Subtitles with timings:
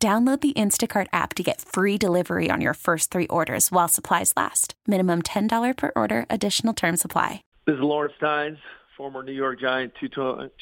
[0.00, 4.32] Download the Instacart app to get free delivery on your first three orders while supplies
[4.36, 4.74] last.
[4.86, 7.42] Minimum $10 per order, additional term supply.
[7.66, 8.58] This is Lawrence Tynes,
[8.96, 10.08] former New York Giant, two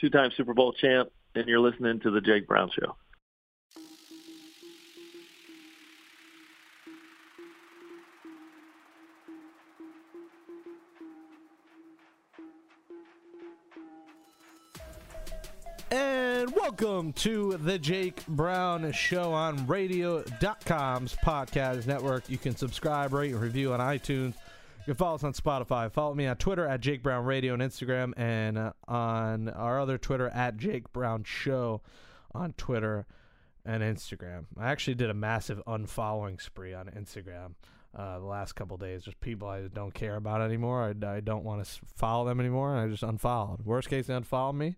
[0.01, 2.97] two-time Super Bowl champ, and you're listening to The Jake Brown Show.
[15.91, 22.29] And welcome to the Jake Brown Show on radio.com's podcast network.
[22.29, 24.35] You can subscribe, rate, and review on iTunes.
[24.35, 25.91] You can follow us on Spotify.
[25.93, 29.97] Follow me on Twitter at Jake Brown Radio and Instagram, and uh, on our other
[29.97, 31.83] Twitter at Jake Brown Show
[32.35, 33.07] on Twitter
[33.65, 34.47] and Instagram.
[34.59, 37.55] I actually did a massive unfollowing spree on Instagram
[37.97, 39.05] uh, the last couple days.
[39.05, 40.83] Just people I don't care about anymore.
[40.83, 43.65] I, I don't want to follow them anymore, I just unfollowed.
[43.65, 44.75] Worst case, they unfollow me.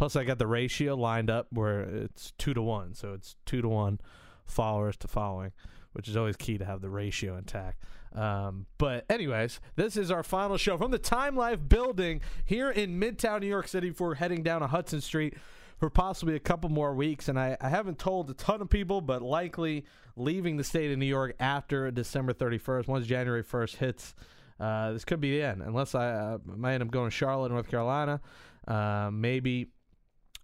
[0.00, 3.60] Plus, I got the ratio lined up where it's two to one, so it's two
[3.60, 4.00] to one
[4.46, 5.52] followers to following,
[5.92, 7.84] which is always key to have the ratio intact.
[8.14, 12.98] Um, but anyways, this is our final show from the Time Life building here in
[12.98, 13.90] Midtown New York City.
[13.90, 15.34] Before heading down to Hudson Street
[15.76, 19.02] for possibly a couple more weeks, and I, I haven't told a ton of people,
[19.02, 19.84] but likely
[20.16, 22.88] leaving the state of New York after December 31st.
[22.88, 24.14] Once January 1st hits,
[24.60, 27.52] uh, this could be the end, unless I uh, might end up going to Charlotte,
[27.52, 28.22] North Carolina.
[28.66, 29.68] Uh, maybe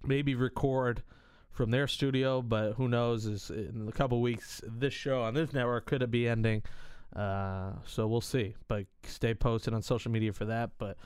[0.07, 1.03] maybe record
[1.51, 3.27] from their studio, but who knows?
[3.27, 6.63] Is in a couple weeks, this show on this network could it be ending?
[7.15, 8.55] Uh, so we'll see.
[8.69, 10.71] But stay posted on social media for that.
[10.79, 10.98] But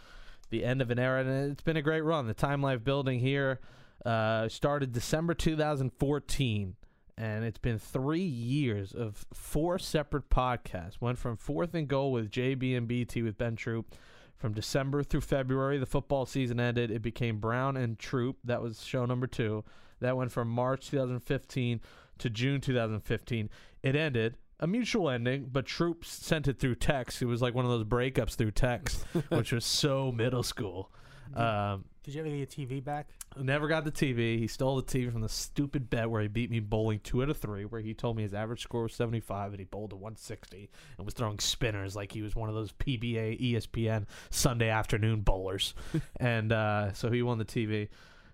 [0.51, 2.27] the end of an era, and it's been a great run.
[2.27, 3.61] The Time Life building here
[4.05, 6.75] uh, started December 2014,
[7.17, 11.01] and it's been three years of four separate podcasts.
[11.01, 13.95] Went from Fourth and Goal with JB and BT with Ben Troop
[14.41, 16.91] from December through February, the football season ended.
[16.91, 18.39] It became Brown and Troop.
[18.43, 19.65] That was show number two.
[20.01, 21.81] That went from March 2015
[22.19, 23.51] to June 2015.
[23.83, 27.21] It ended a mutual ending, but Troop sent it through text.
[27.21, 30.91] It was like one of those breakups through text, which was so middle school.
[31.35, 33.09] Um, Did you ever get your TV back?
[33.39, 34.39] Never got the TV.
[34.39, 37.31] He stole the TV from the stupid bet where he beat me bowling two out
[37.31, 39.97] of three, where he told me his average score was 75 and he bowled a
[39.97, 40.69] 160
[40.99, 45.75] and was throwing spinners like he was one of those PBA ESPN Sunday afternoon bowlers.
[46.19, 47.89] and uh, so he won the TV.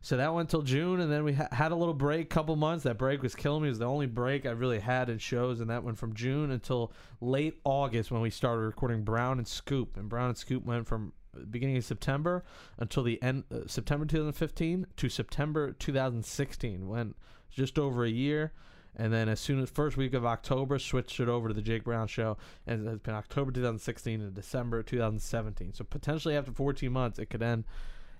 [0.07, 2.84] So that went till June, and then we ha- had a little break, couple months.
[2.84, 3.69] That break was killing me.
[3.69, 6.53] It was the only break I really had in shows, and that went from June
[6.53, 9.97] until late August when we started recording Brown and Scoop.
[9.97, 11.13] And Brown and Scoop went from
[11.51, 12.45] beginning of September
[12.79, 17.17] until the end uh, September 2015 to September 2016 went
[17.51, 18.53] just over a year.
[18.99, 21.85] And then as soon as first week of October switched it over to the Jake
[21.85, 27.19] Brown show and it's been October 2016 and December 2017 so potentially after 14 months
[27.19, 27.65] it could end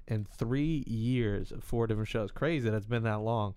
[0.07, 2.31] in 3 years of four different shows.
[2.31, 3.55] Crazy that it's been that long.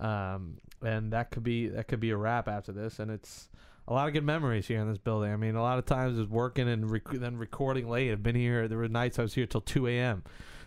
[0.00, 2.98] Um, and that could be that could be a wrap after this.
[2.98, 3.48] And it's
[3.88, 5.32] a lot of good memories here in this building.
[5.32, 8.10] I mean, a lot of times was working and rec- then recording late.
[8.12, 8.68] I've been here.
[8.68, 10.22] There were nights I was here till two a.m.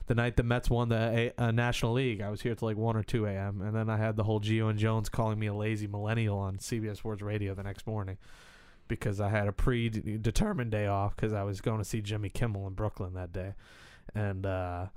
[0.07, 2.77] The night the Mets won the a- uh, National League, I was here till like
[2.77, 3.61] one or two a.m.
[3.61, 6.57] And then I had the whole Gio and Jones calling me a lazy millennial on
[6.57, 8.17] CBS Sports Radio the next morning
[8.87, 12.67] because I had a predetermined day off because I was going to see Jimmy Kimmel
[12.67, 13.53] in Brooklyn that day,
[14.13, 14.45] and.
[14.45, 14.87] uh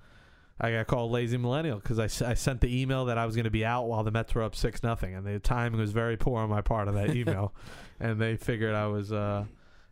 [0.61, 3.45] I got called lazy millennial because I, I sent the email that I was going
[3.45, 6.17] to be out while the Mets were up six nothing, and the timing was very
[6.17, 7.55] poor on my part of that email,
[8.01, 9.45] and they figured I was uh,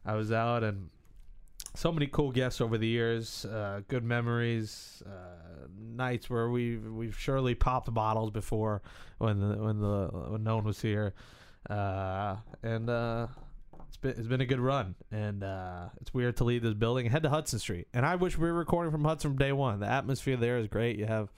[0.05, 0.91] I was out, and
[1.75, 7.17] so many cool guests over the years, uh, good memories, uh, nights where we we've
[7.17, 8.83] surely popped bottles before
[9.19, 11.15] when the when the when no one was here,
[11.71, 13.29] uh, and uh,
[13.89, 17.07] it's been it's been a good run, and uh, it's weird to leave this building
[17.07, 17.89] and head to Hudson Street.
[17.95, 19.81] And I wish we were recording from Hudson from day one.
[19.81, 20.99] The atmosphere there is great.
[20.99, 21.33] You have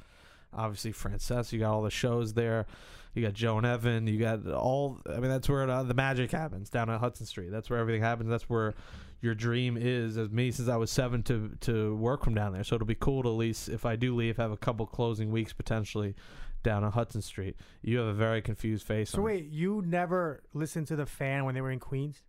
[0.52, 1.52] obviously Francesa.
[1.52, 2.66] You got all the shows there.
[3.14, 4.06] You got Joe and Evan.
[4.06, 5.00] You got all.
[5.08, 7.50] I mean, that's where uh, the magic happens down at Hudson Street.
[7.50, 8.30] That's where everything happens.
[8.30, 8.74] That's where
[9.20, 10.16] your dream is.
[10.16, 12.64] As me since I was seven to to work from down there.
[12.64, 15.30] So it'll be cool to at least if I do leave, have a couple closing
[15.30, 16.14] weeks potentially
[16.62, 17.56] down on Hudson Street.
[17.82, 19.10] You have a very confused face.
[19.10, 22.22] So wait, you never listened to the fan when they were in Queens?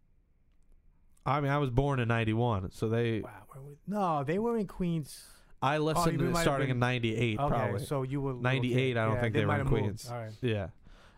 [1.25, 3.21] I mean, I was born in '91, so they.
[3.21, 3.29] Wow.
[3.49, 5.25] where was- No, they were in Queens.
[5.61, 7.85] I listened you to it might have starting been- in '98, Okay, probably.
[7.85, 9.83] so you were 98, I don't yeah, think they were might in have moved.
[9.83, 10.09] Queens.
[10.11, 10.31] All right.
[10.41, 10.67] Yeah.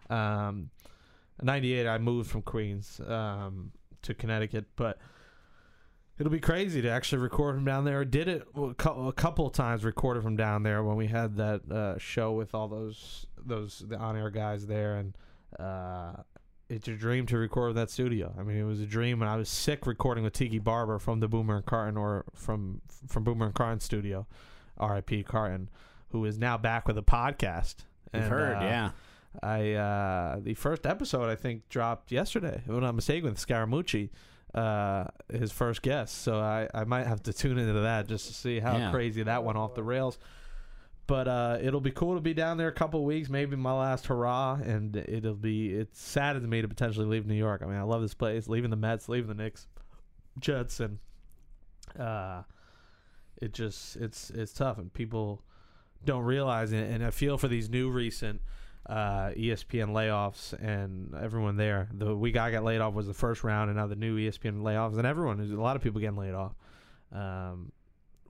[0.09, 0.69] Um,
[1.41, 3.71] '98, I moved from Queens um,
[4.01, 4.97] to Connecticut, but
[6.19, 8.01] it'll be crazy to actually record from down there.
[8.01, 11.07] I did it a cou- a couple of times, recorded from down there when we
[11.07, 15.15] had that uh, show with all those those the on air guys there, and
[15.59, 16.13] uh,
[16.71, 18.33] it's a dream to record with that studio.
[18.39, 21.19] I mean, it was a dream when I was sick recording with Tiki Barber from
[21.19, 24.25] the Boomer and Carton or from from Boomer and Carton studio,
[24.77, 25.23] R.I.P.
[25.23, 25.69] Carton,
[26.09, 27.75] who is now back with a podcast.
[28.13, 28.89] I've heard, uh, yeah.
[29.41, 34.09] I uh, the first episode I think dropped yesterday, if I'm not mistaken, with Scaramucci,
[34.53, 36.21] uh, his first guest.
[36.23, 38.91] So I, I might have to tune into that just to see how Yeah.
[38.91, 40.17] crazy that went off the rails.
[41.11, 44.07] But uh, it'll be cool to be down there a couple weeks, maybe my last
[44.07, 47.61] hurrah, and it'll be it's sad to me to potentially leave New York.
[47.61, 49.67] I mean, I love this place, leaving the Mets, leaving the Knicks,
[50.39, 50.99] Jets, and
[51.99, 52.43] uh,
[53.41, 55.43] it just it's it's tough, and people
[56.05, 56.89] don't realize it.
[56.89, 58.39] And I feel for these new recent
[58.85, 61.89] uh, ESPN layoffs and everyone there.
[61.91, 64.61] The week I got laid off was the first round, and now the new ESPN
[64.61, 65.41] layoffs, and everyone.
[65.41, 66.55] A lot of people getting laid off
[67.11, 67.73] um,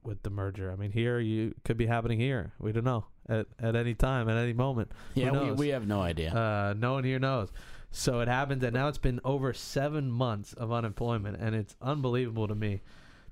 [0.03, 0.71] with the merger.
[0.71, 2.53] I mean, here you could be happening here.
[2.59, 4.91] We don't know at at any time, at any moment.
[5.13, 6.33] Yeah, we, we have no idea.
[6.33, 7.49] Uh, no one here knows.
[7.91, 12.47] So it happens, and now it's been over seven months of unemployment, and it's unbelievable
[12.47, 12.81] to me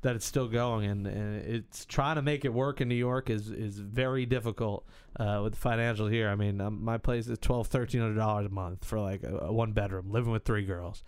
[0.01, 0.89] that it's still going.
[0.89, 4.85] And, and it's trying to make it work in New York is is very difficult
[5.17, 6.29] uh, with the financial here.
[6.29, 9.45] I mean, um, my place is twelve, thirteen hundred dollars a month for like a,
[9.45, 11.03] a one bedroom, living with three girls.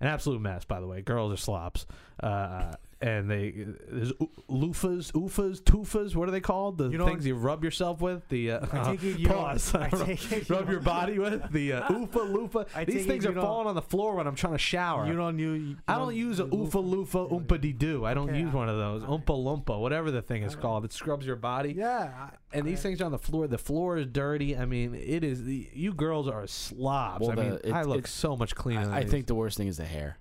[0.00, 1.02] An absolute mess, by the way.
[1.02, 1.86] Girls are slops.
[2.22, 3.50] Uh, and they
[3.90, 6.14] there's oo- loofahs, oofahs, toofahs.
[6.14, 6.78] What are they called?
[6.78, 8.28] The You know- things you rub yourself with.
[8.28, 9.74] The uh, I take it you pause.
[9.74, 12.64] I take it you rub your body with the uh, oofa loofah.
[12.74, 15.06] I These take it things are falling on the floor when I'm trying to shower.
[15.06, 15.76] You don't use.
[15.88, 18.04] I don't use a oofa loofah oompa de doo.
[18.04, 19.02] I don't Okay, use one of those.
[19.02, 19.24] alright.
[19.26, 20.84] Oompa loompa, whatever the thing is called.
[20.84, 21.72] It scrubs your body.
[21.72, 22.10] Yeah.
[22.14, 23.46] I- And these I- things are on the floor.
[23.46, 24.56] The floor is dirty.
[24.56, 25.44] I mean, it is.
[25.44, 27.20] The, you girls are slobs.
[27.22, 28.84] Well, I the- mean, it- I look so much cleaner.
[28.84, 29.10] than I, I these.
[29.10, 30.18] think the worst thing is the hair.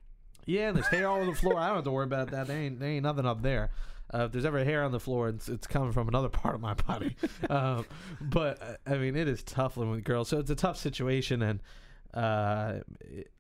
[0.50, 1.60] Yeah, and there's hair all over the floor.
[1.60, 2.48] I don't have to worry about that.
[2.48, 3.70] There ain't, there ain't nothing up there.
[4.12, 6.62] Uh, if there's ever hair on the floor, it's, it's coming from another part of
[6.62, 7.16] my body.
[7.52, 7.86] um,
[8.20, 11.44] but uh, I mean, it is tough living with girls, so it's a tough situation,
[11.44, 11.60] and
[12.16, 12.80] uh,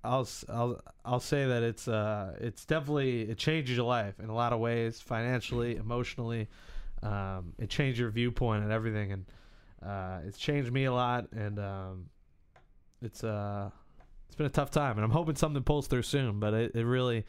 [0.04, 4.36] I'll I'll I'll say that it's uh it's definitely it changes your life in a
[4.36, 6.48] lot of ways, financially, emotionally.
[7.02, 9.26] Um, it changed your viewpoint and everything, and
[9.84, 12.10] uh, it's changed me a lot, and um,
[13.02, 13.89] it's uh it's
[14.40, 16.40] been a tough time, and I'm hoping something pulls through soon.
[16.40, 17.26] But it, it really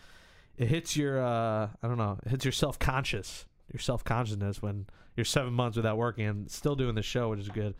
[0.57, 4.63] it hits your uh I don't know, it hits your self conscious, your self consciousness
[4.63, 4.87] when
[5.17, 7.75] you're seven months without working and still doing the show, which is good.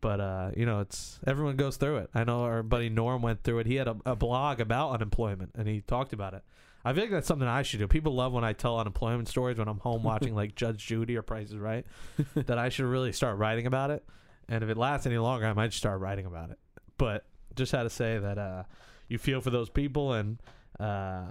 [0.00, 2.10] But uh, you know, it's everyone goes through it.
[2.14, 3.66] I know our buddy Norm went through it.
[3.66, 6.42] He had a, a blog about unemployment, and he talked about it.
[6.84, 7.88] I feel like that's something I should do.
[7.88, 11.22] People love when I tell unemployment stories when I'm home watching like Judge Judy or
[11.22, 11.84] Price is Right.
[12.34, 14.04] that I should really start writing about it.
[14.48, 16.58] And if it lasts any longer, I might start writing about it.
[16.96, 17.24] But
[17.56, 18.64] just had to say that uh,
[19.08, 20.38] you feel for those people, and
[20.78, 21.26] uh,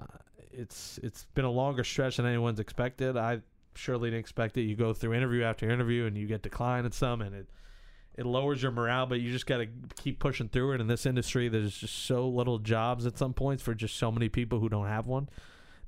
[0.52, 3.16] it's it's been a longer stretch than anyone's expected.
[3.16, 3.40] I
[3.74, 4.62] surely didn't expect it.
[4.62, 7.48] You go through interview after interview, and you get declined at some, and it
[8.16, 9.06] it lowers your morale.
[9.06, 9.68] But you just got to
[10.00, 10.80] keep pushing through it.
[10.80, 14.28] In this industry, there's just so little jobs at some points for just so many
[14.28, 15.28] people who don't have one.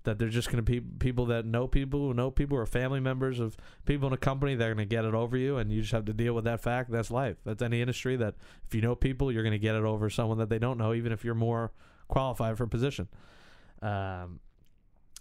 [0.05, 3.01] That they're just going to be people that know people who know people or family
[3.01, 5.71] members of people in a company that are going to get it over you, and
[5.71, 6.91] you just have to deal with that fact.
[6.91, 7.37] That's life.
[7.45, 8.35] That's any industry that
[8.67, 10.93] if you know people, you're going to get it over someone that they don't know,
[10.93, 11.73] even if you're more
[12.09, 13.09] qualified for a position.
[13.81, 14.41] Um,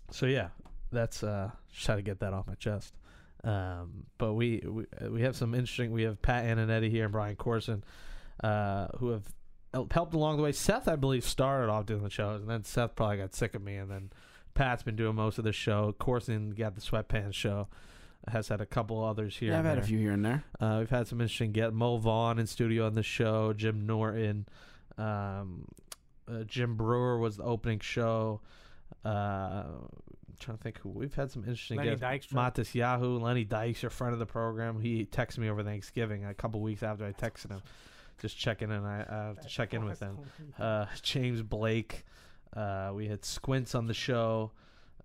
[0.09, 0.49] so yeah,
[0.91, 2.95] that's uh, just had to get that off my chest.
[3.43, 5.91] Um, but we, we we have some interesting.
[5.91, 7.83] We have Pat Antonetti here and Brian Corson,
[8.43, 9.23] uh, who have
[9.73, 10.51] helped along the way.
[10.51, 13.63] Seth, I believe, started off doing the shows, and then Seth probably got sick of
[13.63, 14.11] me, and then
[14.53, 15.95] Pat's been doing most of the show.
[15.97, 17.67] Corson got the sweatpants show.
[18.27, 19.51] Has had a couple others here.
[19.51, 20.43] Yeah, I've and had a few here and there.
[20.59, 23.51] Uh, we've had some interesting get Mo Vaughn in studio on the show.
[23.51, 24.45] Jim Norton,
[24.99, 25.65] um,
[26.27, 28.41] uh, Jim Breuer was the opening show.
[29.03, 32.27] Uh, I'm trying to think who we've had some interesting Lenny guests.
[32.31, 32.53] Dykstra.
[32.53, 34.79] Matisyahu, Lenny Dykes, your friend of the program.
[34.79, 37.61] He texted me over Thanksgiving a couple weeks after I texted him,
[38.21, 38.85] just checking in.
[38.85, 40.19] I, I have to check in with him.
[40.59, 42.05] Uh, James Blake.
[42.55, 44.51] Uh, we had Squints on the show.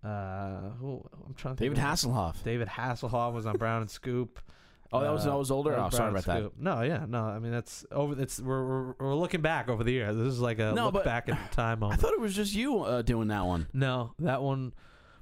[0.05, 2.43] Uh, who I'm trying to think David of- Hasselhoff.
[2.45, 4.41] David Hasselhoff was on Brown and Scoop.
[4.93, 5.71] Oh, that was Uh, I was older.
[5.73, 6.53] that Oh, sorry about that.
[6.61, 7.25] No, yeah, no.
[7.25, 8.19] I mean, that's over.
[8.23, 10.17] It's we're, we're we're looking back over the years.
[10.17, 12.83] This is like a No, look back in time I thought it was just you
[12.85, 13.67] uh, doing that one.
[13.73, 14.73] no, that one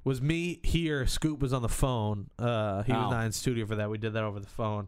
[0.04, 1.06] was me here.
[1.06, 2.28] Scoop was on the phone.
[2.38, 3.10] Uh, he was Oh.
[3.10, 3.88] not in studio for that.
[3.88, 4.86] We did that over the phone.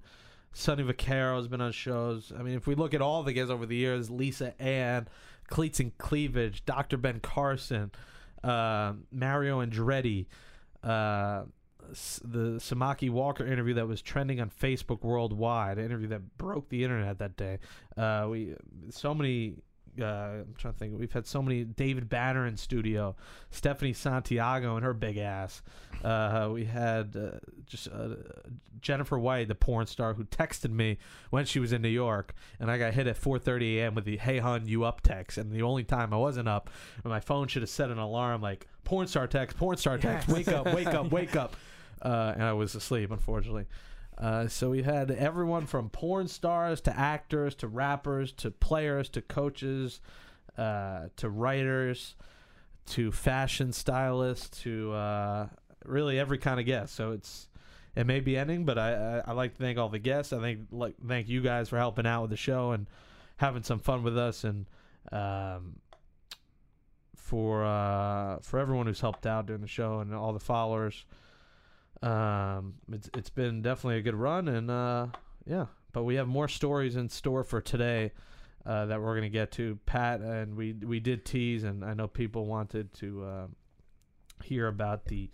[0.52, 2.30] Sonny Vaccaro has been on shows.
[2.38, 5.08] I mean, if we look at all the guys over the years, Lisa Ann,
[5.48, 6.96] Cleats and Cleavage, Dr.
[6.96, 7.90] Ben Carson,
[8.42, 10.26] uh, Mario Andretti,
[10.82, 11.44] uh,
[12.24, 16.82] the Samaki Walker interview that was trending on Facebook worldwide, an interview that broke the
[16.82, 17.58] internet that day.
[17.96, 18.54] Uh, we
[18.90, 19.54] so many
[20.00, 20.98] Uh, I'm trying to think.
[20.98, 21.64] We've had so many.
[21.64, 23.16] David Banner in studio,
[23.50, 25.62] Stephanie Santiago and her big ass.
[26.04, 28.16] Uh, we had uh, just uh,
[28.80, 30.98] Jennifer White, the porn star, who texted me
[31.30, 33.94] when she was in New York, and I got hit at 4:30 a.m.
[33.94, 36.70] with the "Hey hun, you up?" text, and the only time I wasn't up,
[37.04, 40.36] my phone should have set an alarm like "Porn star text, porn star text, Yes.
[40.36, 41.56] wake up, wake up, wake up,"
[42.02, 43.66] uh, and I was asleep, unfortunately.
[44.18, 49.20] Uh, so we had everyone from porn stars to actors to rappers to players to
[49.20, 50.00] coaches
[50.56, 52.14] uh, to writers
[52.86, 55.48] to fashion stylists to uh,
[55.84, 56.94] really every kind of guest.
[56.94, 57.48] So it's
[57.94, 60.32] it may be ending, but I, I I like to thank all the guests.
[60.32, 62.86] I think like thank you guys for helping out with the show and
[63.36, 64.66] having some fun with us and
[65.12, 65.76] um,
[67.14, 71.04] for uh, for everyone who's helped out during the show and all the followers.
[72.02, 75.06] Um, it's it's been definitely a good run, and uh,
[75.46, 75.66] yeah.
[75.92, 78.12] But we have more stories in store for today
[78.66, 79.78] uh, that we're gonna get to.
[79.86, 83.46] Pat and we we did tease, and I know people wanted to uh,
[84.44, 85.30] hear about the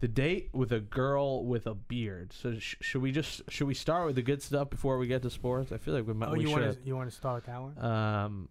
[0.00, 2.32] the date with a girl with a beard.
[2.32, 5.22] So sh- should we just should we start with the good stuff before we get
[5.22, 5.72] to sports?
[5.72, 6.28] I feel like we might.
[6.28, 7.76] Oh, we you want to you want to start that one?
[7.84, 8.48] Um,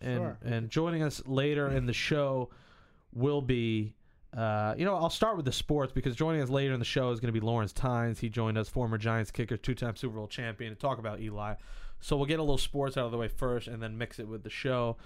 [0.00, 0.38] and Sure.
[0.44, 2.50] and joining us later in the show
[3.12, 3.94] will be,
[4.36, 7.10] uh, you know, I'll start with the sports because joining us later in the show
[7.10, 8.18] is going to be Lawrence Tynes.
[8.18, 11.54] He joined us, former Giants kicker, two-time Super Bowl champion, to talk about Eli.
[12.00, 14.28] So we'll get a little sports out of the way first, and then mix it
[14.28, 14.96] with the show.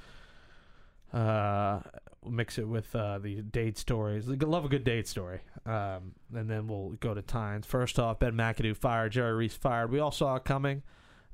[1.13, 1.81] Uh,
[2.29, 4.27] mix it with uh, the date stories.
[4.27, 5.41] Love a good date story.
[5.67, 7.67] Um, and then we'll go to Tynes.
[7.67, 9.91] First off, Ben McAdoo fired, Jerry Reese fired.
[9.91, 10.83] We all saw it coming.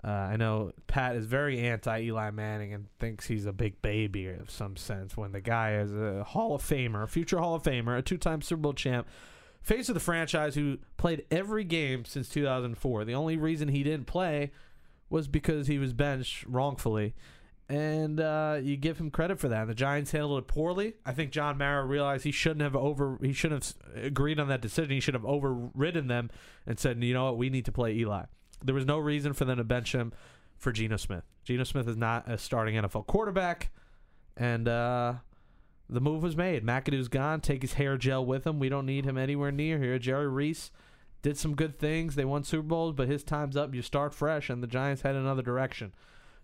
[0.03, 4.29] Uh, I know Pat is very anti Eli Manning and thinks he's a big baby
[4.29, 7.99] of some sense when the guy is a Hall of Famer, future Hall of Famer,
[7.99, 9.09] a two time Super Bowl champ,
[9.61, 13.05] face of the franchise who played every game since 2004.
[13.05, 14.53] The only reason he didn't play
[15.11, 17.15] was because he was benched wrongfully.
[17.69, 19.67] And uh, you give him credit for that.
[19.67, 20.95] The Giants handled it poorly.
[21.05, 24.63] I think John Mara realized he shouldn't have over he shouldn't have agreed on that
[24.63, 24.91] decision.
[24.91, 26.31] He should have overridden them
[26.67, 28.25] and said, you know what, we need to play Eli.
[28.63, 30.13] There was no reason for them to bench him
[30.57, 31.25] for Geno Smith.
[31.45, 33.71] Geno Smith is not a starting NFL quarterback,
[34.37, 35.15] and uh,
[35.89, 36.65] the move was made.
[36.65, 37.41] McAdoo's gone.
[37.41, 38.59] Take his hair gel with him.
[38.59, 39.99] We don't need him anywhere near here.
[39.99, 40.71] Jerry Reese
[41.23, 42.15] did some good things.
[42.15, 43.75] They won Super Bowls, but his time's up.
[43.75, 45.95] You start fresh, and the Giants head another direction.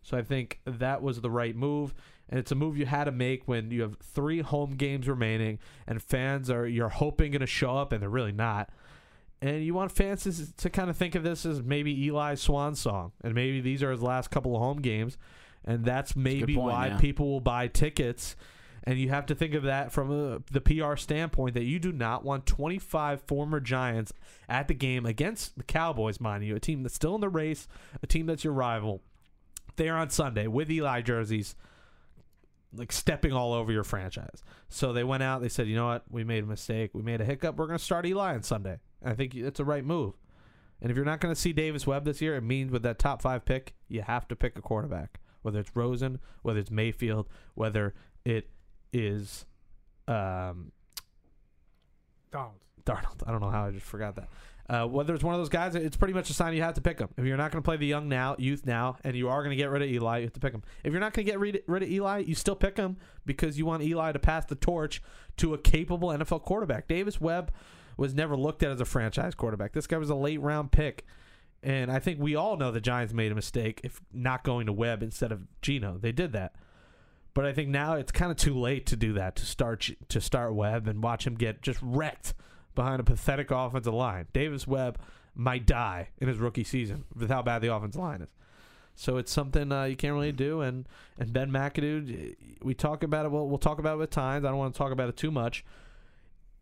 [0.02, 1.94] So I think that was the right move,
[2.28, 5.58] and it's a move you had to make when you have three home games remaining,
[5.86, 8.70] and fans are you're hoping to show up, and they're really not
[9.44, 12.74] and you want fans to, to kind of think of this as maybe Eli's swan
[12.74, 15.18] song, and maybe these are his last couple of home games,
[15.66, 16.98] and that's maybe point, why yeah.
[16.98, 18.36] people will buy tickets.
[18.84, 21.92] And you have to think of that from a, the PR standpoint that you do
[21.92, 24.12] not want 25 former Giants
[24.48, 27.68] at the game against the Cowboys, mind you, a team that's still in the race,
[28.02, 29.02] a team that's your rival.
[29.76, 31.54] There on Sunday with Eli jerseys,
[32.76, 34.42] like stepping all over your franchise.
[34.68, 35.40] So they went out.
[35.40, 36.04] They said, you know what?
[36.10, 36.90] We made a mistake.
[36.94, 37.56] We made a hiccup.
[37.56, 38.78] We're going to start Eli on Sunday.
[39.02, 40.14] And I think it's a right move.
[40.80, 42.98] And if you're not going to see Davis Webb this year, it means with that
[42.98, 45.20] top five pick, you have to pick a quarterback.
[45.42, 48.48] Whether it's Rosen, whether it's Mayfield, whether it
[48.92, 49.44] is
[50.08, 50.72] um,
[52.30, 52.60] Donald.
[52.84, 53.26] Darnold.
[53.26, 54.28] I don't know how I just forgot that.
[54.66, 56.80] Uh, whether it's one of those guys, it's pretty much a sign you have to
[56.80, 57.08] pick him.
[57.18, 59.50] If you're not going to play the young now, youth now, and you are going
[59.50, 60.62] to get rid of Eli, you have to pick him.
[60.82, 63.58] If you're not going to get rid, rid of Eli, you still pick him because
[63.58, 65.02] you want Eli to pass the torch
[65.36, 66.88] to a capable NFL quarterback.
[66.88, 67.52] Davis Webb
[67.98, 69.72] was never looked at as a franchise quarterback.
[69.72, 71.04] This guy was a late round pick.
[71.62, 74.72] And I think we all know the Giants made a mistake if not going to
[74.72, 75.98] Webb instead of Geno.
[75.98, 76.54] They did that.
[77.34, 80.20] But I think now it's kind of too late to do that to start to
[80.20, 82.32] start Webb and watch him get just wrecked
[82.74, 84.26] behind a pathetic offensive line.
[84.32, 84.98] Davis Webb
[85.34, 88.28] might die in his rookie season with how bad the offensive line is.
[88.96, 90.60] So it's something uh, you can't really do.
[90.60, 90.86] And
[91.18, 93.32] and Ben McAdoo, we talk about it.
[93.32, 94.44] Well, we'll talk about it with Tynes.
[94.44, 95.64] I don't want to talk about it too much.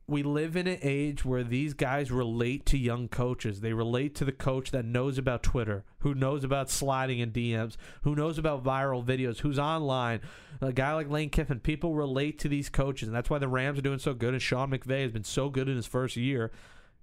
[0.07, 3.61] We live in an age where these guys relate to young coaches.
[3.61, 7.77] They relate to the coach that knows about Twitter, who knows about sliding in DMs,
[8.03, 10.21] who knows about viral videos, who's online.
[10.61, 13.79] A guy like Lane Kiffin, people relate to these coaches, and that's why the Rams
[13.79, 14.35] are doing so good.
[14.35, 16.51] And Sean McVay has been so good in his first year.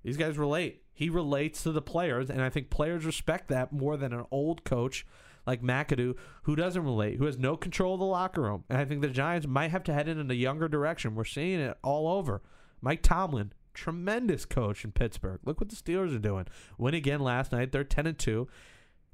[0.04, 0.84] These guys relate.
[0.94, 4.66] He relates to the players, and I think players respect that more than an old
[4.66, 5.06] coach
[5.48, 8.66] like McAdoo who doesn't relate, who has no control of the locker room.
[8.70, 11.16] And I think the Giants might have to head in a younger direction.
[11.16, 12.42] We're seeing it all over.
[12.82, 15.40] Mike Tomlin, tremendous coach in Pittsburgh.
[15.46, 16.46] Look what the Steelers are doing.
[16.78, 17.72] Win again last night.
[17.72, 18.48] They're 10 and 2.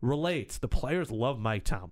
[0.01, 0.57] Relates.
[0.57, 1.91] The players love Mike Tomlin.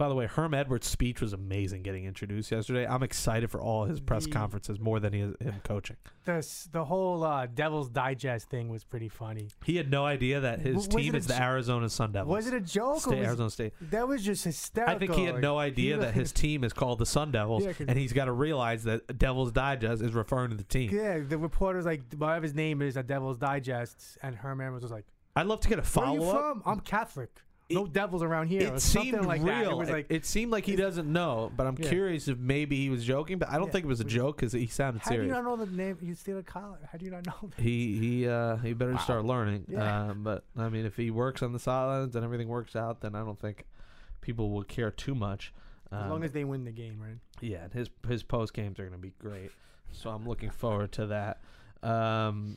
[0.00, 2.86] By the way, Herm Edwards' speech was amazing getting introduced yesterday.
[2.86, 5.98] I'm excited for all his press The- conferences more than he is him coaching.
[6.24, 6.40] The
[6.72, 9.48] the whole uh, Devil's Digest thing was pretty funny.
[9.62, 12.34] He had no idea that his Was team is the Arizona Sun Devils.
[12.34, 13.00] Was it a joke?
[13.02, 13.74] State, was- Arizona State.
[13.90, 14.94] That was just hysterical.
[14.94, 17.72] I think he had no idea that his team is called the Sun Devils, Yeah,
[17.86, 20.90] and he's got to realize that Devil's Digest is referring to the team.
[20.94, 24.92] Yeah, the reporter's like, whatever his name is, a Devil's Digest, and Herm Edwards was
[24.92, 25.04] like,
[25.36, 26.40] I'd love to get a "Where are you follow up.
[26.40, 26.62] from?
[26.64, 27.28] I'm Catholic.
[27.70, 29.70] No devils around here." It seemed like real.
[29.70, 31.88] It was like, it, seemed like he doesn't know, but I'm Yeah.
[31.88, 33.38] curious if maybe he was joking.
[33.38, 33.72] But I don't Yeah.
[33.72, 35.30] think it was a joke because he sounded serious.
[35.32, 35.98] how do you not know the name?
[36.00, 36.80] You still a college?
[36.90, 37.50] How do you not know?
[37.56, 37.62] That?
[37.62, 39.66] He he uh he better start learning.
[39.68, 40.08] Yeah.
[40.10, 43.14] Um, but I mean, if he works on the sidelines and everything works out, then
[43.14, 43.64] I don't think
[44.20, 45.52] people will care too much.
[45.92, 47.18] As Um, long as they win the game, right?
[47.40, 49.50] yeah, his his post games are going to be great.
[49.92, 51.40] So I'm looking forward to that.
[51.82, 52.56] Um,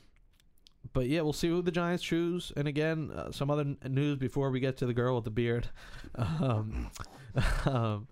[0.94, 2.52] but yeah, we'll see who the Giants choose.
[2.56, 5.68] And again, uh, some other news before we get to the girl with the beard.
[6.16, 6.92] Um,
[7.66, 8.08] um,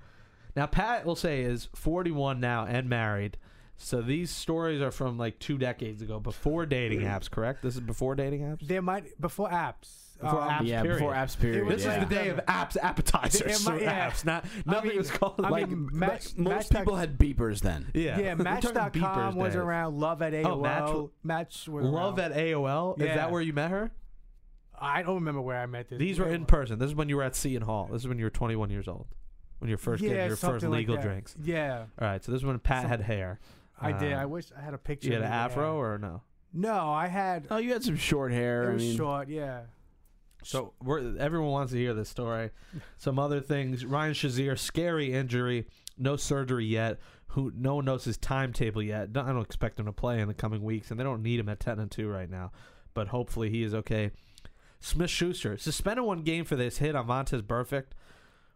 [0.56, 3.38] now Pat will say is 41 now and married.
[3.78, 7.30] So these stories are from like two decades ago, before dating apps.
[7.30, 7.62] Correct?
[7.62, 8.68] This is before dating apps.
[8.68, 10.11] There might before apps.
[10.22, 11.00] Before uh, apps, yeah, period.
[11.00, 11.68] before apps period.
[11.68, 12.02] This yeah.
[12.04, 13.42] is the day of apps appetizers.
[13.42, 14.10] It might- yeah.
[14.10, 17.18] apps, not I nothing mean- was called I like mean, Match- most Match- people had
[17.18, 17.90] beepers then.
[17.94, 18.20] yeah.
[18.20, 19.56] Yeah, We're talking Match.com was days.
[19.58, 20.00] around.
[20.00, 20.46] Love at AOL.
[20.48, 22.32] Oh, Match- Match was Love around.
[22.34, 23.00] at AOL.
[23.00, 23.16] Is Yeah.
[23.16, 23.92] that where you met her?
[24.80, 26.00] I don't remember where I met this.
[26.00, 26.80] These were in person.
[26.80, 27.90] This is when you were at Seton Hall.
[27.92, 29.06] This is when you were 21 years old.
[29.60, 31.36] When you were first yeah, getting your first something like legal drinks.
[31.44, 33.40] Yeah, All right, so this is when Pat Some- had hair.
[33.80, 34.14] I did.
[34.14, 35.08] I Um, wish I had a picture.
[35.10, 35.94] You had an afro there.
[35.94, 36.22] or no?
[36.54, 36.92] no?
[36.92, 37.48] I had.
[37.52, 38.64] Oh, you had some short hair.
[38.64, 39.28] it I was mean, short.
[39.30, 39.62] Yeah.
[40.44, 42.52] So we're, everyone wants to hear this story.
[42.98, 43.86] Some other things.
[43.86, 45.66] Ryan Shazier, scary injury,
[45.98, 47.00] no surgery yet.
[47.28, 49.10] Who no one knows his timetable yet.
[49.16, 51.48] I don't expect him to play in the coming weeks, and they don't need him
[51.48, 52.52] at ten and two right now.
[52.94, 54.12] But hopefully he is okay.
[54.82, 57.94] Smith Schuster suspended one game for this hit on Vontaze Burfict,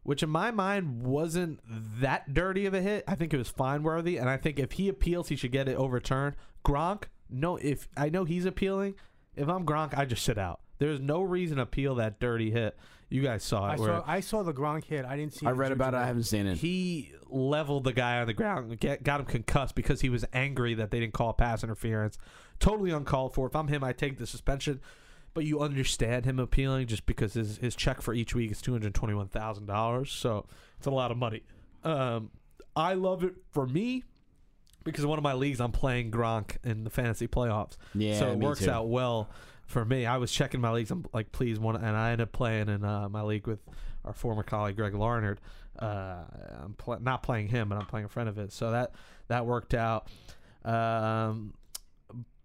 [0.04, 1.62] which in my mind wasn't
[2.02, 3.06] that dirty of a hit.
[3.08, 5.70] I think it was fine worthy, and I think if he appeals, he should get
[5.70, 6.36] it overturned.
[6.66, 8.96] Gronk, no, if I know he's appealing,
[9.36, 10.60] if I'm Gronk, I just sit out.
[10.78, 12.78] There's no reason to appeal that dirty hit.
[13.10, 13.74] You guys saw it.
[13.74, 14.04] I saw.
[14.06, 15.06] I saw the Gronk hit.
[15.06, 15.46] I didn't see.
[15.46, 15.50] It.
[15.50, 15.98] I the read about it.
[15.98, 16.58] I haven't seen it.
[16.58, 20.74] he leveled the guy on the ground, get, got him concussed because he was angry
[20.74, 22.18] that they didn't call pass interference.
[22.60, 23.48] Totally uncalled for.
[23.48, 24.82] If I'm him, I take the suspension.
[25.34, 28.72] But you understand him appealing just because his, his check for each week is two
[28.72, 30.46] hundred twenty one thousand dollars, so
[30.78, 31.44] it's a lot of money.
[31.84, 32.32] Um,
[32.76, 34.04] I love it for me
[34.86, 37.76] because in one of my leagues I'm playing Gronk in the fantasy playoffs.
[37.94, 38.72] Yeah, so it me works too.
[38.72, 39.30] out well
[39.66, 40.06] for me.
[40.06, 40.92] I was checking my leagues.
[40.92, 43.60] I'm like, please one, and I ended up playing in uh, my league with
[44.04, 45.42] our former colleague Greg Larnard.
[45.78, 46.24] Uh,
[46.64, 48.54] I'm pl- not playing him, but I'm playing a friend of his.
[48.54, 48.92] So that
[49.28, 50.08] that worked out.
[50.64, 51.54] Um,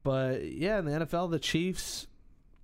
[0.03, 2.07] but yeah, in the NFL, the Chiefs,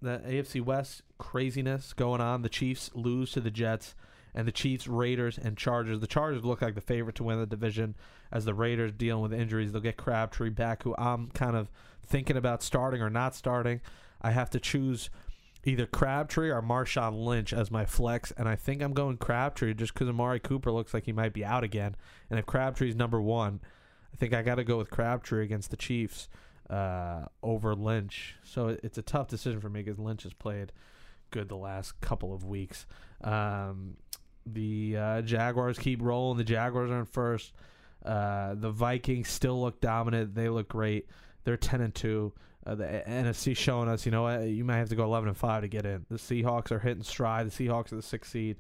[0.01, 2.43] the AFC West craziness going on.
[2.43, 3.95] The Chiefs lose to the Jets,
[4.35, 6.01] and the Chiefs, Raiders, and Chargers.
[6.01, 7.95] The Chargers look like the favorite to win the division,
[8.33, 9.73] as the Raiders dealing with injuries.
[9.73, 11.71] They'll get Crabtree back, who I'm kind of
[12.07, 13.81] thinking about starting or not starting.
[14.23, 15.11] I have to choose
[15.65, 19.95] either Crabtree or Marshawn Lynch as my flex, and I think I'm going Crabtree just
[19.95, 21.97] because Amari Cooper looks like he might be out again.
[22.31, 23.61] And if Crabtree's number one,
[24.13, 26.29] I think I got to go with Crabtree against the Chiefs
[26.71, 28.37] uh, over Lynch.
[28.45, 30.73] So it's a tough decision for me because Lynch has played
[31.31, 32.87] good the last couple of weeks.
[33.23, 33.97] Um,
[34.47, 36.39] the uh, Jaguars keep rolling.
[36.39, 37.53] The Jaguars are in first.
[38.05, 40.35] Uh, the Vikings still look dominant.
[40.35, 41.09] They look great.
[41.45, 42.33] They're ten and two.
[42.67, 45.37] Uh, the NFC showing us, you know what, you might have to go eleven and
[45.37, 46.05] five to get in.
[46.09, 47.47] The Seahawks are hitting stride.
[47.47, 48.57] The Seahawks are the sixth seed.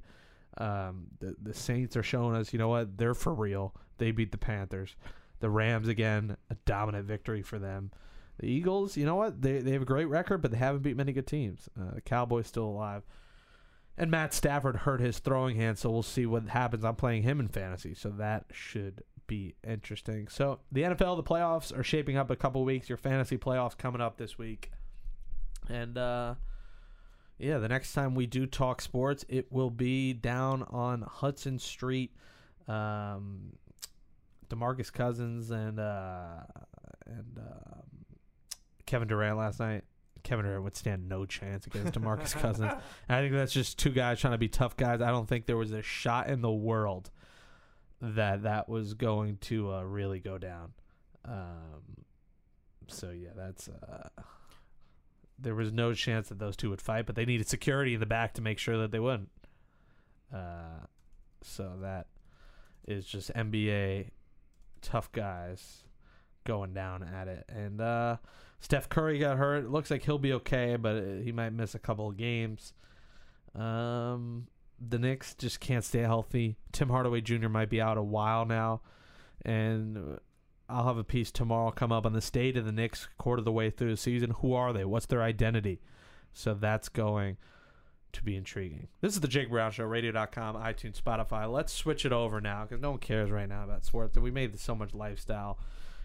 [0.58, 3.74] Um, the the Saints are showing us, you know what, they're for real.
[3.98, 4.94] They beat the Panthers.
[5.40, 7.90] The Rams again, a dominant victory for them.
[8.38, 10.96] The Eagles, you know what, they they have a great record, but they haven't beat
[10.96, 11.68] many good teams.
[11.78, 13.02] Uh, the Cowboys still alive.
[13.98, 16.84] And Matt Stafford hurt his throwing hand, so we'll see what happens.
[16.84, 20.28] I'm playing him in fantasy, so that should be interesting.
[20.28, 22.88] So the NFL, the playoffs are shaping up a couple weeks.
[22.88, 24.70] Your fantasy playoffs coming up this week,
[25.68, 26.34] and uh,
[27.38, 32.12] yeah, the next time we do talk sports, it will be down on Hudson Street.
[32.68, 33.52] Um,
[34.48, 36.40] Demarcus Cousins and uh,
[37.06, 37.82] and um,
[38.86, 39.84] Kevin Durant last night.
[40.22, 42.72] Kevin Durant would stand no chance against Demarcus Cousins.
[43.08, 45.00] And I think that's just two guys trying to be tough guys.
[45.00, 47.10] I don't think there was a shot in the world
[48.00, 50.72] that that was going to uh, really go down.
[51.24, 52.04] Um,
[52.88, 54.08] so yeah, that's uh,
[55.38, 58.06] there was no chance that those two would fight, but they needed security in the
[58.06, 59.30] back to make sure that they wouldn't.
[60.32, 60.86] Uh,
[61.42, 62.06] so that
[62.86, 64.10] is just NBA
[64.82, 65.82] tough guys
[66.44, 68.16] going down at it, and uh,
[68.60, 69.64] Steph Curry got hurt.
[69.64, 72.72] It looks like he'll be okay, but uh, he might miss a couple of games.
[73.54, 74.46] Um,
[74.80, 76.56] the Knicks just can't stay healthy.
[76.72, 77.48] Tim Hardaway Jr.
[77.48, 78.82] might be out a while now,
[79.44, 80.18] and
[80.68, 83.44] I'll have a piece tomorrow come up on the state of the Knicks quarter of
[83.44, 84.30] the way through the season.
[84.40, 84.84] Who are they?
[84.84, 85.80] What's their identity?
[86.32, 87.36] So that's going
[88.12, 88.88] to be intriguing.
[89.00, 91.50] This is the Jake Brown Show, radio.com, iTunes, Spotify.
[91.50, 94.18] Let's switch it over now because no one cares right now about sports.
[94.18, 95.58] We made so much lifestyle.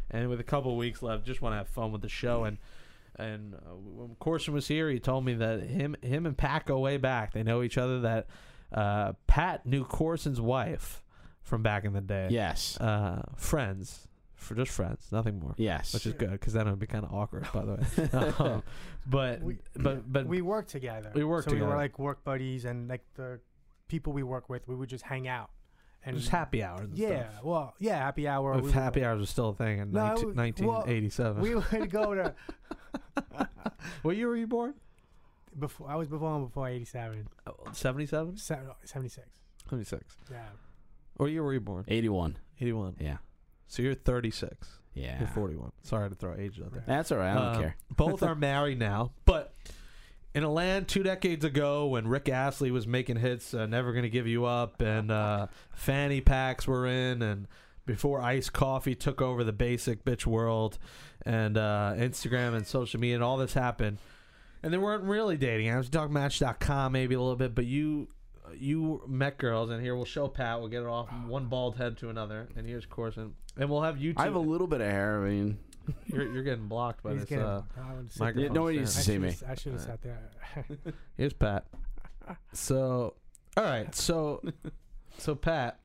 [0.09, 2.43] And with a couple weeks left, just want to have fun with the show.
[2.43, 2.57] And
[3.17, 6.79] and uh, when Corson was here, he told me that him him and Pat go
[6.79, 7.33] way back.
[7.33, 8.01] They know each other.
[8.01, 8.27] That
[8.71, 11.03] uh, Pat knew Corson's wife
[11.41, 12.27] from back in the day.
[12.31, 12.77] Yes.
[12.79, 15.53] Uh, friends, for just friends, nothing more.
[15.57, 15.93] Yes.
[15.93, 18.33] Which is good because then it would be kind of awkward, by the way.
[18.39, 18.63] um,
[19.05, 21.11] but We- but but we work together.
[21.13, 23.39] We work so we were like work buddies, and like the
[23.87, 25.49] people we work with, we would just hang out.
[26.03, 26.81] And just happy hours.
[26.81, 27.43] And Yeah, stuff.
[27.43, 28.53] well, yeah, happy hour.
[28.53, 30.77] If we would- happy hours was still a thing in No, 19, it was- well,
[30.87, 31.41] 1987.
[31.43, 32.33] We would go to
[34.01, 34.73] what year were you born?
[35.57, 35.89] Before.
[35.89, 37.27] I was born before eighty seven.
[37.73, 38.37] Seventy seven.
[38.37, 39.27] Seventy six.
[39.69, 40.17] Seventy six.
[40.31, 40.37] Yeah.
[41.17, 41.85] What year were you born?
[41.87, 42.37] 81.
[42.59, 42.95] 81.
[42.99, 43.17] Yeah.
[43.67, 44.79] So you're 36.
[44.95, 45.19] Yeah.
[45.19, 45.71] You're 41.
[45.83, 46.83] Sorry to throw age out there.
[46.87, 47.31] That's all right.
[47.31, 47.75] I don't Um, care.
[47.95, 49.53] Both are married now, but
[50.33, 54.09] in a land two decades ago when Rick Astley was making hits, uh, "Never Gonna
[54.09, 57.47] Give You Up" and uh, fanny packs were in, and
[57.85, 60.79] before iced coffee took over the basic bitch world,
[61.25, 63.99] and uh, Instagram and social media and all this happened,
[64.63, 65.69] and they weren't really dating.
[65.71, 68.07] I was talking Match.com maybe a little bit, but you.
[68.57, 70.59] You met girls, and here we'll show Pat.
[70.59, 73.83] We'll get it off from one bald head to another, and here's Corson, and we'll
[73.83, 74.19] have you two.
[74.19, 75.23] I have a little bit of hair.
[75.23, 75.57] I mean,
[76.07, 77.29] you're, you're getting blocked by He's this.
[77.29, 78.51] getting- Uh, I would sit microphone there.
[78.53, 79.05] nobody needs stand.
[79.05, 79.31] to see me.
[79.31, 80.19] should've- I should have sat there.
[81.17, 81.65] Here's Pat.
[82.51, 83.13] So,
[83.55, 83.93] all right.
[83.95, 84.41] So,
[85.17, 85.79] so Pat.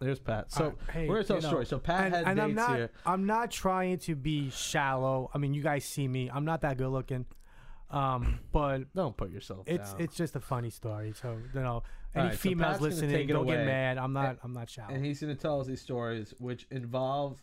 [0.00, 0.52] There's Pat.
[0.52, 1.66] So Uh, hey, we're gonna tell you a know, story.
[1.66, 2.90] So Pat and, had and dates I'm not, here.
[3.06, 5.30] I'm not trying to be shallow.
[5.32, 6.30] I mean, you guys see me.
[6.30, 7.24] I'm not that good looking.
[7.94, 10.00] Um, but Don't put yourself it's down.
[10.02, 11.12] it's just a funny story.
[11.20, 11.82] So you know,
[12.14, 13.56] any right, so females Pat's gonna listening, take it don't away.
[13.56, 13.98] get mad.
[13.98, 14.28] I'm not.
[14.30, 14.96] And- I'm not shouting.
[14.96, 17.42] and he's gonna tell us these stories, which involve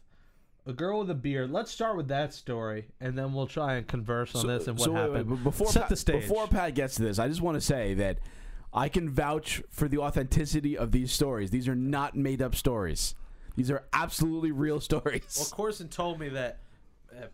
[0.66, 1.50] a girl with a beard.
[1.52, 4.86] Let's start with that story, and then we'll try and converse on this and what
[4.86, 5.30] so wait, wait, happened.
[5.30, 6.22] but before Set Pat, the stage.
[6.22, 8.20] Before Pat gets to this, I just want to say that
[8.74, 11.50] I can vouch for the authenticity of these stories.
[11.50, 13.16] These are not made up stories.
[13.56, 15.36] These are absolutely real stories.
[15.38, 16.60] Well, Corson told me that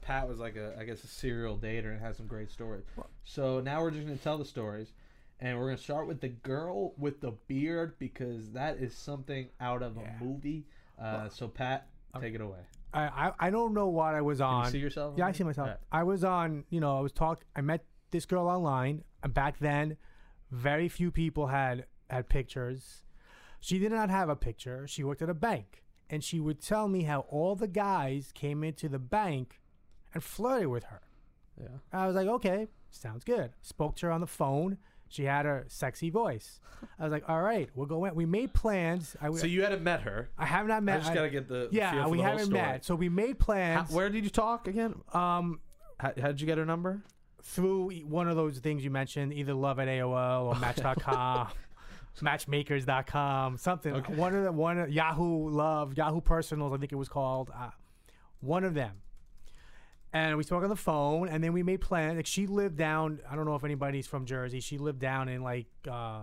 [0.02, 2.84] Pat was like a, I guess, a serial dater and has some great stories.
[3.24, 4.94] So now we're just gonna tell the stories,
[5.40, 9.84] and we're gonna start with the girl with the beard because that is something out
[9.84, 10.18] of Yeah.
[10.20, 10.66] a movie.
[11.00, 11.88] Uh, so Pat,
[12.20, 12.60] take it away.
[12.94, 14.66] I, I I don't know what I was on.
[14.66, 15.16] you see yourself?
[15.18, 15.68] Yeah, I see myself.
[15.68, 15.82] Alright.
[15.92, 17.44] I was on, you know, I was talk.
[17.56, 19.98] I met this girl online, and back then,
[20.52, 23.04] very few people had had pictures.
[23.60, 24.88] She did not have a picture.
[24.88, 28.64] She worked at a bank, and she would tell me how all the guys came
[28.64, 29.60] into the bank
[30.14, 31.02] and flirted with her.
[31.60, 31.68] Yeah.
[31.92, 33.52] I was like, okay, sounds good.
[33.62, 34.78] Spoke to her on the phone.
[35.10, 36.60] She had a sexy voice.
[37.00, 38.14] I was like, all right, we'll go in.
[38.14, 39.16] We made plans.
[39.22, 40.30] I, So you hadn't met her.
[40.38, 40.98] I have not met.
[40.98, 42.84] I just gotta get the yeah, we the haven't met.
[42.86, 43.90] So we made How, plans.
[43.92, 44.96] where did you talk again?
[45.14, 45.62] um,
[45.98, 47.02] How, how did you get her number?
[47.44, 51.48] through one of those things you mentioned, either love at AOL or Match.com,
[52.22, 53.94] Matchmakers.com, something.
[53.96, 54.14] Okay.
[54.14, 57.52] One of the one of- Yahoo Love, Yahoo Personals, I think it was called.
[57.58, 57.70] Uh,
[58.42, 58.98] one of them.
[60.26, 62.18] And we spoke on the phone, and then we made plans.
[62.18, 63.20] Like she lived down.
[63.30, 64.60] I don't know if anybody's from Jersey.
[64.60, 66.22] She lived down in like uh,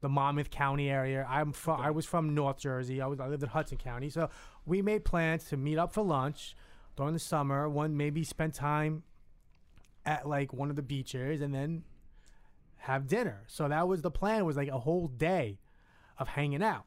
[0.00, 1.26] the Monmouth County area.
[1.28, 1.80] I'm from.
[1.80, 3.00] I was from North Jersey.
[3.02, 3.20] I was.
[3.20, 4.08] I lived in Hudson County.
[4.08, 4.30] So
[4.64, 6.56] we made plans to meet up for lunch
[6.96, 7.68] during the summer.
[7.68, 9.02] One maybe spend time
[10.06, 11.84] at like one of the beaches, and then
[12.78, 13.44] have dinner.
[13.46, 14.40] So that was the plan.
[14.40, 15.58] It Was like a whole day
[16.18, 16.86] of hanging out.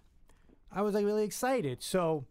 [0.71, 1.83] I was like really excited.
[1.83, 2.25] So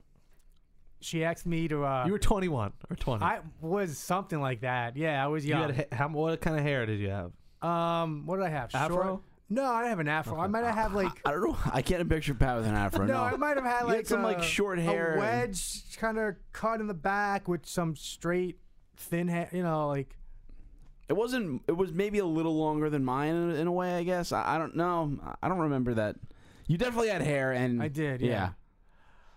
[1.00, 1.84] she asked me to.
[1.84, 3.24] Uh, you were 21 or 20.
[3.24, 4.96] I was something like that.
[4.96, 5.72] Yeah, I was you young.
[5.72, 7.32] had ha- how, what kind of hair did you have?
[7.62, 8.74] um, what did I have?
[8.74, 8.96] Afro?
[8.96, 9.20] Short?
[9.50, 10.38] No, I didn't have an afro.
[10.38, 11.22] I might have had like.
[11.24, 11.56] I don't know.
[11.72, 13.06] I can't picture Pat with an afro.
[13.06, 15.96] No, No, I might have had like had some, like, short hair a and- wedge,
[15.96, 18.58] kind of cut in the back with some straight,
[18.98, 19.48] thin hair.
[19.50, 20.16] You know, like
[21.08, 21.62] It wasn't.
[21.66, 23.94] It was maybe a little longer than mine in, in a way.
[23.94, 24.32] I guess.
[24.32, 25.18] I, I don't know.
[25.42, 26.16] I don't remember that.
[26.66, 28.50] You definitely had hair, and I did, yeah.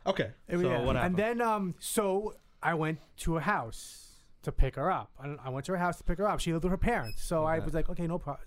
[0.05, 0.31] Okay.
[0.47, 0.81] It- so yeah.
[0.83, 4.09] what And then, um, so I went to a house
[4.43, 5.11] to pick her up.
[5.19, 6.39] I, I went to her house to pick her up.
[6.39, 7.65] She lived with her parents, so I Okay.
[7.65, 8.45] was like, okay, no problem.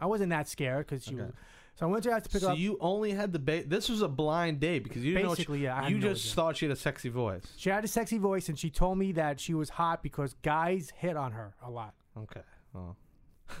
[0.00, 1.14] I wasn't that scared because she.
[1.14, 1.22] Okay.
[1.24, 1.32] Was,
[1.76, 2.56] so I went to her house to pick so her up.
[2.58, 5.60] So you only had the ba- this was a blind date because you didn't Basically,
[5.60, 6.34] know yeah, I she, had you no just idea.
[6.34, 7.52] thought she had a sexy voice.
[7.56, 10.92] She had a sexy voice, and she told me that she was hot because guys
[10.96, 11.94] hit on her a lot.
[12.16, 12.42] Okay.
[12.72, 12.96] Well,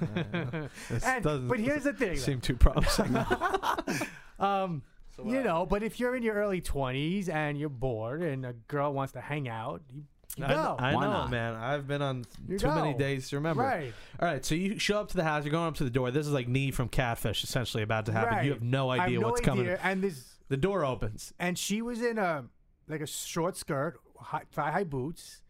[0.90, 3.16] this And, doesn't but here's the thing, seem too promising.
[4.38, 4.82] um,
[5.16, 8.52] So you know, but if you're in your early 20s and you're bored and a
[8.68, 10.02] girl wants to hang out, you
[10.36, 10.54] You I, go.
[10.54, 11.30] know, I know, not?
[11.30, 11.54] man.
[11.54, 13.62] I've been on You too many days to remember.
[13.62, 13.92] Right.
[14.18, 15.44] All right, so you show up to the house.
[15.44, 16.10] You're going up to the door.
[16.10, 18.34] This is like Nev from Catfish, essentially about to happen.
[18.34, 18.44] Right.
[18.46, 19.68] You have no I have idea no what's coming.
[19.68, 21.32] And this, The door opens.
[21.38, 22.44] and she was in a
[22.88, 25.42] like a short skirt, high, thigh high boots.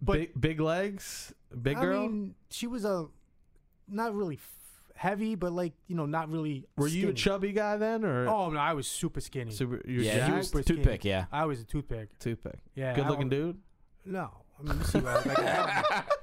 [0.00, 1.82] But big, big legs, big girl?
[1.82, 2.08] I girl.
[2.08, 3.06] mean, she was a
[3.88, 4.58] not really f-
[4.94, 6.66] heavy, but like you know, not really.
[6.76, 7.12] Were you a skinny.
[7.14, 9.50] chubby guy then, or Oh no, I was super skinny.
[9.52, 9.80] super?
[9.86, 10.36] You're Yeah, he jacked?
[10.36, 11.04] was Super toothpick.
[11.04, 11.26] Yeah.
[11.32, 12.18] I was a toothpick.
[12.18, 12.58] toothpick.
[12.74, 13.58] Yeah, Good I looking dude.
[14.04, 16.04] No, I mean, you see what I like.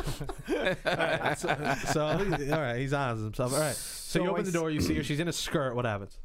[1.38, 3.52] so, so, all right, he's honest with himself.
[3.54, 5.02] All right, so, So you I open the door, you see her.
[5.04, 5.74] She's in a skirt.
[5.74, 6.18] What happens?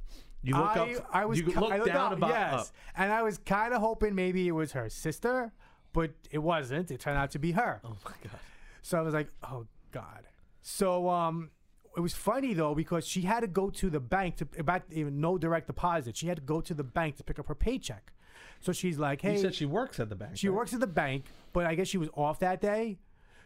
[0.43, 1.09] You look I, up.
[1.11, 2.67] I was you ki- look I looked down up, about yes, up.
[2.95, 5.51] and I was kind of hoping maybe it was her sister,
[5.91, 6.91] but it wasn't.
[6.91, 7.81] It turned out to be her.
[7.83, 8.39] Oh my god.
[8.83, 10.25] So I was like, oh god.
[10.61, 11.49] So um,
[11.95, 15.19] it was funny though because she had to go to the bank to about even
[15.21, 16.15] no direct deposit.
[16.17, 18.11] She had to go to the bank to pick up her paycheck.
[18.61, 20.31] So she's like, hey, You said she works at the bank.
[20.37, 20.55] she right?
[20.57, 22.97] works at the bank, but I guess she was off that day.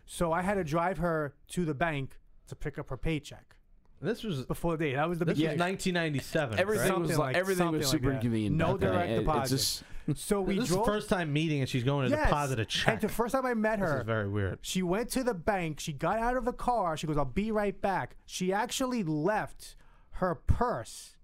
[0.05, 3.55] So I had to drive her to the bank to pick up her paycheck
[4.01, 4.95] This was before the day.
[4.95, 6.57] That was the this was 1997.
[6.59, 6.99] Everything correct?
[7.01, 8.55] was like, like- everything was something like super inconvenient.
[8.55, 8.91] No back then.
[8.91, 9.55] direct It- it's deposit.
[9.57, 9.83] just-
[10.15, 12.27] So we This is the first time meeting, and she's going to Yes.
[12.27, 12.93] deposit a check.
[12.95, 14.59] And the first time I met this her, is very weird.
[14.61, 15.79] She went to the bank.
[15.79, 16.95] She got out of the car.
[16.97, 18.15] She goes, I'll be right back.
[18.25, 19.75] She actually left
[20.13, 21.15] her purse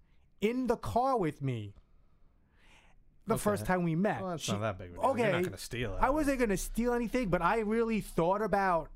[0.41, 1.73] in the car with me
[3.27, 4.21] the first time we met.
[4.21, 5.09] Well, that's She- not that big of a deal.
[5.11, 5.21] Okay.
[5.23, 5.99] You're not going to steal it.
[6.01, 8.89] I wasn't going to steal anything, but I really thought about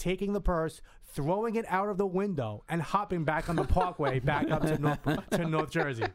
[0.00, 0.80] taking the purse,
[1.12, 4.78] throwing it out of the window, and hopping back on the parkway back up to
[4.78, 6.06] North, to North Jersey.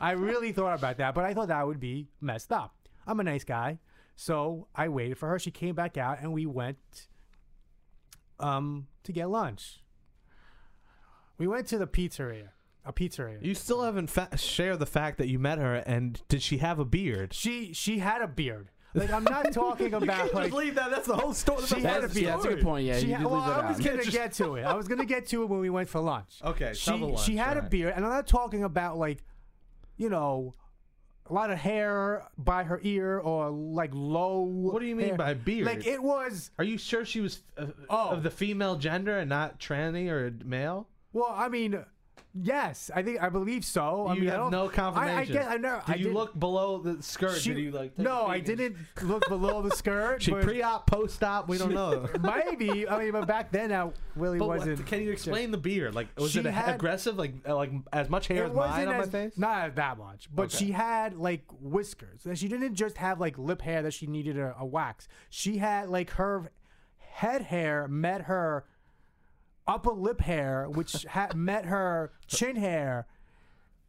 [0.00, 2.74] I really thought about that, but I thought that would be messed up.
[3.06, 3.78] I'm a nice guy.
[4.14, 5.38] So I waited for her.
[5.38, 7.08] She came back out, and we went
[8.38, 9.80] um, to get lunch.
[11.38, 12.50] We went to the pizzeria,
[12.84, 13.44] a pizzeria.
[13.44, 16.78] You still haven't fa- shared the fact that you met her, and did she have
[16.78, 17.32] a beard?
[17.32, 18.70] she she had a beard.
[18.94, 20.90] Like I'm not talking about like leave that.
[20.90, 21.64] That's the whole story.
[21.66, 22.86] She had a That's, yeah, that's a good point.
[22.86, 23.84] Yeah, She you had- well, leave I was out.
[23.86, 24.64] gonna get to it.
[24.64, 26.40] I was gonna get to it when we went for lunch.
[26.44, 27.70] Okay, she lunch, she had a alright.
[27.70, 29.24] beard, and I'm not talking about like,
[29.96, 30.52] you know,
[31.30, 34.40] a lot of hair by her ear or like low.
[34.42, 35.16] What do you mean hair.
[35.16, 35.66] by beard?
[35.66, 36.50] Like it was.
[36.58, 38.10] Are you sure she was uh, Oh.
[38.10, 40.88] of the female gender and not tranny or male?
[41.14, 41.82] Well, I mean,
[42.34, 44.06] yes, I think I believe so.
[44.06, 45.32] I you mean, I have don't, no I, I confirmation.
[45.34, 45.80] guess I know.
[45.86, 47.38] Did I you did- look below the skirt?
[47.38, 47.98] She, did you like?
[47.98, 50.22] no, I didn't look below the skirt.
[50.22, 51.48] She but pre-op, post-op.
[51.48, 52.08] We don't know.
[52.22, 52.88] maybe.
[52.88, 54.86] I mean, but back then I really But wasn't.
[54.86, 55.94] can you explain the beard?
[55.94, 57.16] Like, was it had- aggressive?
[57.16, 59.38] Like, uh, like as much hair as mine on my as, face?
[59.38, 60.56] Not that much, but Okay.
[60.66, 64.54] she had like whiskers, she didn't just have like lip hair that she needed a,
[64.58, 65.08] a wax.
[65.30, 66.50] She had like her
[66.98, 68.64] head hair met her
[69.66, 73.06] upper lip hair, which had met her chin hair,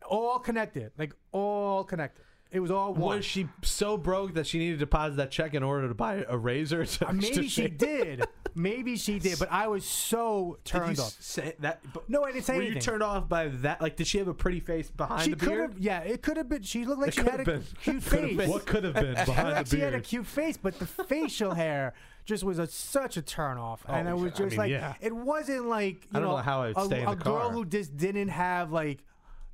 [0.09, 2.21] all connected, like all connected.
[2.51, 3.17] It was all one.
[3.17, 6.23] Was she so broke that she needed to deposit that check in order to buy
[6.27, 6.85] a razor?
[6.85, 7.77] To Uh, Maybe to she shave?
[7.79, 8.23] did.
[8.53, 11.15] Maybe she did, but I was so Did you turned off.
[11.19, 11.79] say that?
[11.91, 12.75] But No, I didn't say Were anything.
[12.75, 13.81] you turned off by that?
[13.81, 15.71] Like, did she have a pretty face behind She the could beard?
[15.71, 16.61] have, yeah, it could have been.
[16.61, 17.63] She looked like she had a been.
[17.81, 18.37] cute Could have face.
[18.37, 18.49] been.
[18.51, 20.03] What could have been behind the she had a beard?
[20.03, 24.11] cute face, but the facial hair just was a, such a turn off, and it
[24.11, 24.93] I was I just mean, like, yeah.
[25.01, 27.23] it wasn't like you I don't know, know how I'd a, stay in a the
[27.23, 29.03] girl who just didn't have like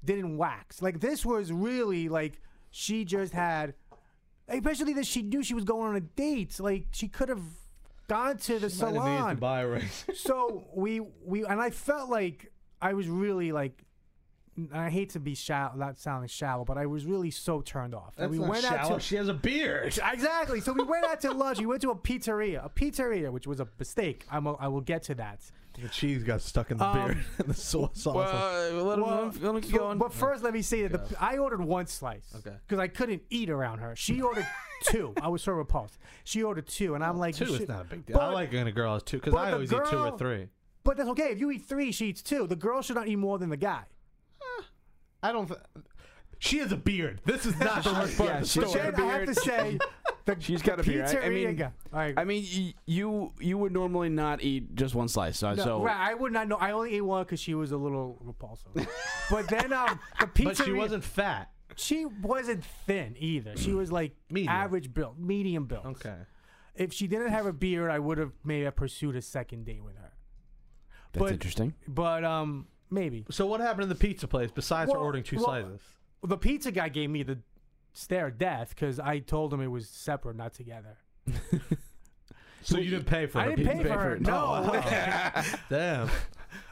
[0.03, 0.82] didn't wax.
[0.82, 2.39] Like this was really like
[2.71, 3.73] she just had,
[4.47, 6.60] especially that she knew she was going on a date.
[6.60, 7.41] Like she could have
[8.08, 9.36] gone to the Might have needed salon.
[9.36, 9.82] to buy a
[10.15, 12.51] so we we and I felt like
[12.82, 13.84] I was really like
[14.74, 18.13] I hate to be shallow, not sounding shallow, but I was really so turned off.
[18.17, 18.78] And That's we not went shallow.
[18.95, 19.88] out to She has a beard.
[20.12, 20.62] exactly.
[20.62, 21.60] So we went out to lunch.
[21.60, 24.26] We went to a pizzeria, a pizzeria, which was a mistake.
[24.32, 25.39] I'm a, I will get to that.
[25.82, 27.17] The cheese got stuck in the Um, beard.
[27.38, 28.06] and the sauce.
[28.06, 28.36] Well, also.
[28.36, 29.98] uh, let him, Well, let him, let him keep so- going.
[29.98, 32.26] But first, let me say that the, I ordered one slice.
[32.36, 32.56] Okay.
[32.67, 33.95] Because I couldn't eat around her.
[33.95, 34.45] She ordered
[34.84, 35.13] two.
[35.22, 35.98] I was so repulsed.
[36.26, 38.17] She ordered two, and I'm like, two is not a big deal.
[38.17, 40.17] I But- like when a girl has two because I the always eat two or
[40.17, 40.48] three.
[40.84, 41.32] But that's okay.
[41.32, 42.48] If you eat three, she eats two.
[42.48, 43.84] The girl should not eat more than the guy.
[45.23, 45.47] I don't.
[45.47, 45.60] Th-
[46.41, 47.19] she has a beard.
[47.25, 48.79] This is not the worst part Yeah, of the she's story.
[48.91, 49.77] got a Then I have to say,
[50.25, 51.05] the, She's got a beard.
[51.08, 52.13] I- I mean- guy- All right.
[52.15, 52.45] I mean,
[52.86, 56.32] you you would normally not eat just one slice, so, No, so right, I would
[56.32, 56.55] not know.
[56.55, 58.69] I only ate one because she was a little repulsive.
[59.32, 60.45] but then um, the pizzeria.
[60.45, 61.51] But she wasn't fat.
[61.75, 63.58] She wasn't thin either.
[63.58, 64.53] She was like Medium.
[64.53, 65.86] average built, medium built.
[65.86, 66.15] Okay.
[66.75, 69.97] If she didn't have a beard, I would have maybe pursued a second date with
[69.97, 70.13] her.
[71.12, 71.73] that's but- interesting.
[71.88, 75.38] But um, maybe So what happened in the pizza place besides her Well- ordering two
[75.38, 75.82] well, slices?
[76.23, 77.39] the pizza guy gave me the
[77.93, 80.97] stare of death because I told him it was separate, not together.
[82.62, 83.84] So you didn't pay for I her didn't pizza?
[83.88, 84.19] pay for her.
[84.19, 84.82] No,
[85.69, 86.10] Damn.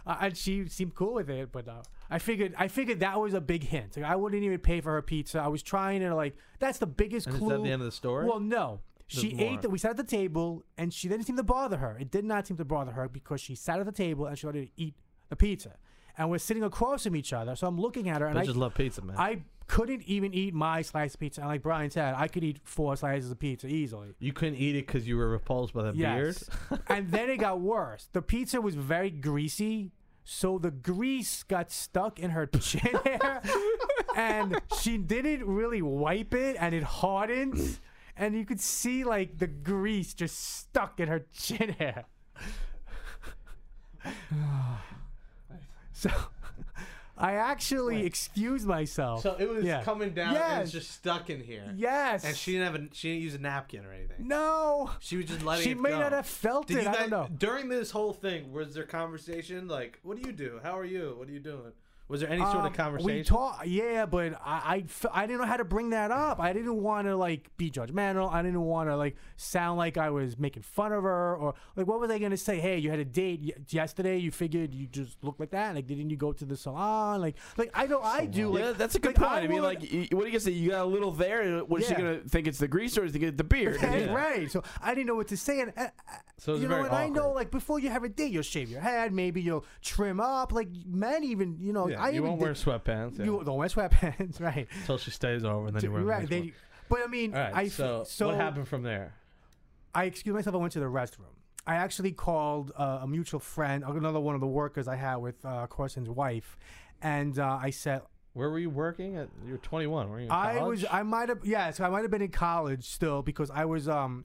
[0.06, 3.34] Uh, and she seemed cool with it, but uh, I figured I figured that was
[3.34, 3.96] a big hint.
[3.96, 5.40] Like, I wouldn't even pay for her pizza.
[5.40, 7.50] I was trying to like that's the biggest And is clue.
[7.50, 8.28] that the end of the story?
[8.28, 9.54] Well, no, She There's more.
[9.54, 9.62] ate.
[9.62, 11.98] The, we sat at the table, and she didn't seem to bother her.
[12.00, 14.46] It did not seem to bother her because she sat at the table and she
[14.46, 14.94] wanted to eat
[15.30, 15.78] the pizza.
[16.18, 18.46] And we're sitting across from each other, so I'm looking at her, and I I
[18.46, 19.16] just love pizza, man.
[19.18, 21.42] I couldn't even eat my slice of pizza.
[21.42, 24.16] And like Brian said, I could eat four slices of pizza easily.
[24.20, 26.38] you couldn't eat it because you were repulsed by the beard.
[26.72, 26.80] Yes.
[26.88, 28.10] and then it got worse.
[28.14, 29.92] The pizza was very greasy,
[30.24, 33.42] so the grease got stuck in her chin hair,
[34.16, 37.78] and she didn't really wipe it, and it hardened,
[38.16, 42.06] and you could see like the grease just stuck in her chin hair.
[45.98, 46.10] So.
[47.20, 49.24] I actually excused myself.
[49.24, 49.82] So it was Yeah.
[49.84, 50.84] coming down and it's Yes.
[50.84, 51.74] just stuck in here.
[51.76, 52.24] yes.
[52.24, 54.28] And she didn't have a, she didn't use a napkin or anything.
[54.28, 54.92] no.
[55.00, 56.00] She was just letting She it may go.
[56.00, 56.84] not have felt Did it.
[56.84, 57.28] you I don't know.
[57.36, 60.60] During this whole thing, was there conversation like, "What do you do?
[60.62, 61.16] How are you?
[61.18, 61.72] What are you doing?"
[62.10, 63.18] Was there any sort Um, of conversation?
[63.18, 66.40] We talk, yeah, but I, I, f- I didn't know how to bring that up.
[66.40, 68.32] I didn't want to like be judgmental.
[68.32, 71.86] I didn't want to like sound like I was making fun of her or like
[71.86, 72.60] what was I gonna say?
[72.60, 74.18] Hey, you had a date y- yesterday.
[74.18, 75.76] You figured you just looked like that.
[75.76, 77.20] Like, didn't you go to the salon?
[77.20, 78.52] Like, like I know I do.
[78.52, 79.44] Like, yeah, that's a good like, point.
[79.44, 80.52] I, mean, would- like, y- what do you gonna say?
[80.52, 81.64] You got a little there.
[81.66, 81.98] Was she Yeah.
[81.98, 83.80] gonna think it's the grease or is she gonna the beard?
[83.82, 84.50] Yeah, right.
[84.50, 85.88] So I didn't know what to say, and uh,
[86.38, 87.36] So it was you know, very and I know awkward.
[87.36, 90.52] like before you have a date, you'll shave your head, maybe you'll trim up.
[90.54, 93.20] Like men, even you know, yeah, I you won't wear sweatpants.
[93.20, 93.26] Yeah.
[93.26, 94.68] You don't wear sweatpants, right?
[94.80, 96.30] until she stays over, and then you wear right.
[96.30, 96.54] They, one.
[96.90, 97.54] but I mean, right.
[97.54, 99.14] I so, so what happened from there?
[99.94, 100.56] I excused myself.
[100.56, 101.34] I went to the restroom.
[101.66, 105.44] I actually called uh, a mutual friend, another one of the workers I had with
[105.44, 106.58] uh, Corson's wife,
[107.02, 108.02] and uh, I said,
[108.34, 109.18] Where were you working?
[109.18, 110.10] At, you were 21.
[110.10, 112.86] Were you I was, I might have, yeah, so I might have been in college
[112.86, 114.24] still because I was, um,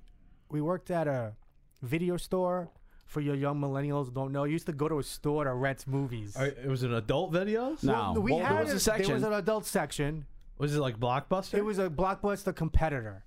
[0.51, 1.35] we worked at a
[1.83, 2.71] video store.
[3.13, 5.53] For your young millennials who don't know, you used to go to a store to
[5.53, 6.35] rent movies.
[6.35, 7.85] Are, it was an adult videos?
[7.85, 8.15] No.
[8.19, 9.13] we well, there had was a There section.
[9.13, 10.25] was an adult section.
[10.57, 11.59] Was it like Blockbuster?
[11.59, 13.25] It was a blockbuster competitor.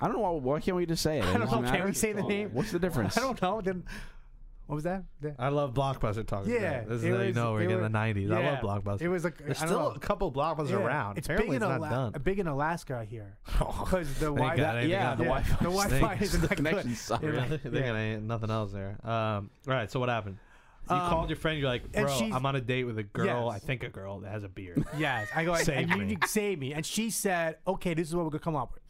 [0.00, 0.30] I don't know why.
[0.54, 1.24] Why can't we just say it?
[1.24, 1.68] I don't doesn't know.
[1.68, 1.86] Can matter.
[1.86, 2.50] we say the name?
[2.52, 3.16] What's the difference?
[3.18, 3.60] I don't know.
[3.60, 3.84] Then
[4.66, 5.04] what was that?
[5.20, 6.52] The- I love Blockbuster talking.
[6.52, 8.32] Yeah, about this is it how you know we're it getting the 90s.
[8.32, 9.02] I love Blockbuster.
[9.02, 9.90] It was like There's still know.
[9.90, 11.18] a couple Blockbusters Yeah, around.
[11.18, 12.22] It's Apparently, big in it's not Ala- done.
[12.22, 15.26] big in Alaska here because the They Wi- got anything yeah, the there.
[15.28, 16.64] Wi-Fi the Wi-Fi isn't The connection.
[16.64, 16.70] good.
[16.72, 17.22] connections suck.
[17.22, 17.56] Really?
[17.58, 18.98] They got ain't nothing else there.
[19.04, 19.90] Um, all right.
[19.90, 20.38] So what happened?
[20.90, 21.58] You Um, called your friend.
[21.58, 23.50] You're like, bro, I'm on a date with a girl.
[23.52, 23.54] Yes.
[23.54, 24.84] I think a girl that has a beard.
[24.98, 26.04] Yes, I go Save and you me.
[26.06, 26.74] need save me.
[26.74, 28.82] And she said, "Okay, this is what we're gonna come up with."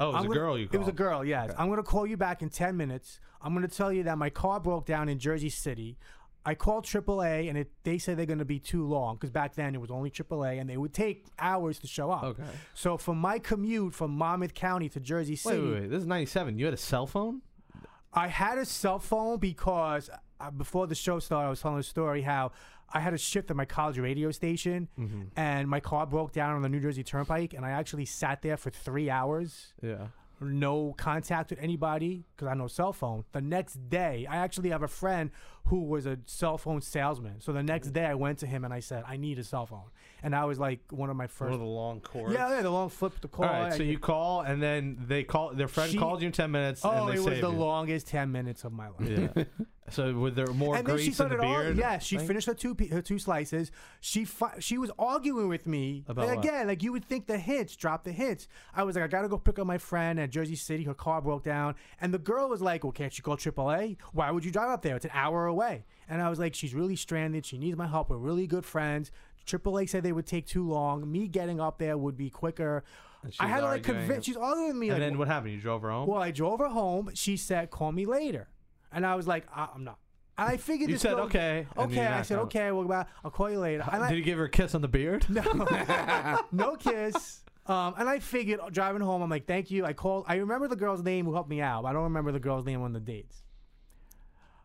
[0.00, 0.58] Oh, it was I'm a gonna- girl.
[0.58, 1.24] You It was a girl.
[1.24, 3.20] Yes, I'm gonna call you back in ten minutes.
[3.44, 5.98] I'm gonna tell you that my car broke down in Jersey City.
[6.46, 9.74] I called AAA and it, they said they're gonna be too long because back then
[9.74, 12.24] it was only AAA and they would take hours to show up.
[12.24, 12.42] Okay.
[12.74, 15.90] So for my commute from Monmouth County to Jersey Wait, City, wait, wait.
[15.90, 16.58] This is 97.
[16.58, 17.42] You had a cell phone?
[18.12, 21.82] I had a cell phone because uh, before the show started, I was telling a
[21.82, 22.52] story how
[22.92, 25.22] I had a shift at my college radio station, Mm-hmm.
[25.36, 28.56] and my car broke down on the New Jersey Turnpike, and I actually sat there
[28.56, 30.08] for three hours, Yeah.
[30.44, 33.24] No contact with anybody because I had no cell phone.
[33.32, 35.30] The next day, I actually have a friend
[35.66, 37.40] who was a cell phone salesman.
[37.40, 37.94] So the next mm-hmm.
[37.94, 39.90] day, I went to him and I said, "I need a cell phone,"
[40.22, 41.54] and I was like one of my One first.
[41.54, 42.34] of the long cords.
[42.34, 43.46] yeah, yeah, the long flip the call.
[43.46, 43.72] All right.
[43.72, 45.54] So I- you call, and then they call.
[45.54, 46.82] Their friend She- called you in 10 minutes.
[46.84, 47.58] Oh, and they it was the you.
[47.58, 49.30] longest ten minutes of my life.
[49.36, 49.44] Yeah.
[49.90, 51.76] so were there more and then grease she in started the ar- beard?
[51.76, 52.26] yeah, she thing?
[52.26, 53.70] finished her two her two slices.
[54.00, 56.44] She fi- she was arguing with me About And what?
[56.44, 56.66] again.
[56.68, 58.48] Like you would think the hits, drop the hits.
[58.74, 60.84] I was like, I gotta go pick up my friend at Jersey City.
[60.84, 63.96] Her car broke down, and the girl was like, Well, can't you call AAA?
[64.12, 64.96] Why would you drive up there?
[64.96, 65.84] It's an hour away.
[66.08, 67.46] And I was like, She's really stranded.
[67.46, 68.10] She needs my help.
[68.10, 69.10] We're really good friends.
[69.46, 71.10] AAA said they would take too long.
[71.10, 72.82] Me getting up there would be quicker.
[73.40, 74.24] I had to like convince.
[74.26, 74.88] She's arguing with me.
[74.90, 75.52] And like, then what happened?
[75.54, 76.06] You drove her home?
[76.08, 77.10] well, I drove her home.
[77.14, 78.48] She said, "Call me later,"
[78.92, 79.98] and I was like, I- "I'm not."
[80.36, 82.46] And I figured You this said, girl- "Okay," Okay, I said, going.
[82.48, 83.06] "Okay, well, bye.
[83.24, 85.24] I'll call you later." And I, Did you give her a kiss on the beard?
[85.30, 85.42] no,
[86.52, 87.42] no kiss.
[87.66, 90.24] Um, and I figured uh, driving home, I'm like, "Thank you." I called.
[90.28, 91.82] I remember the girl's name who helped me out.
[91.84, 93.42] But I don't remember the girl's name on the dates.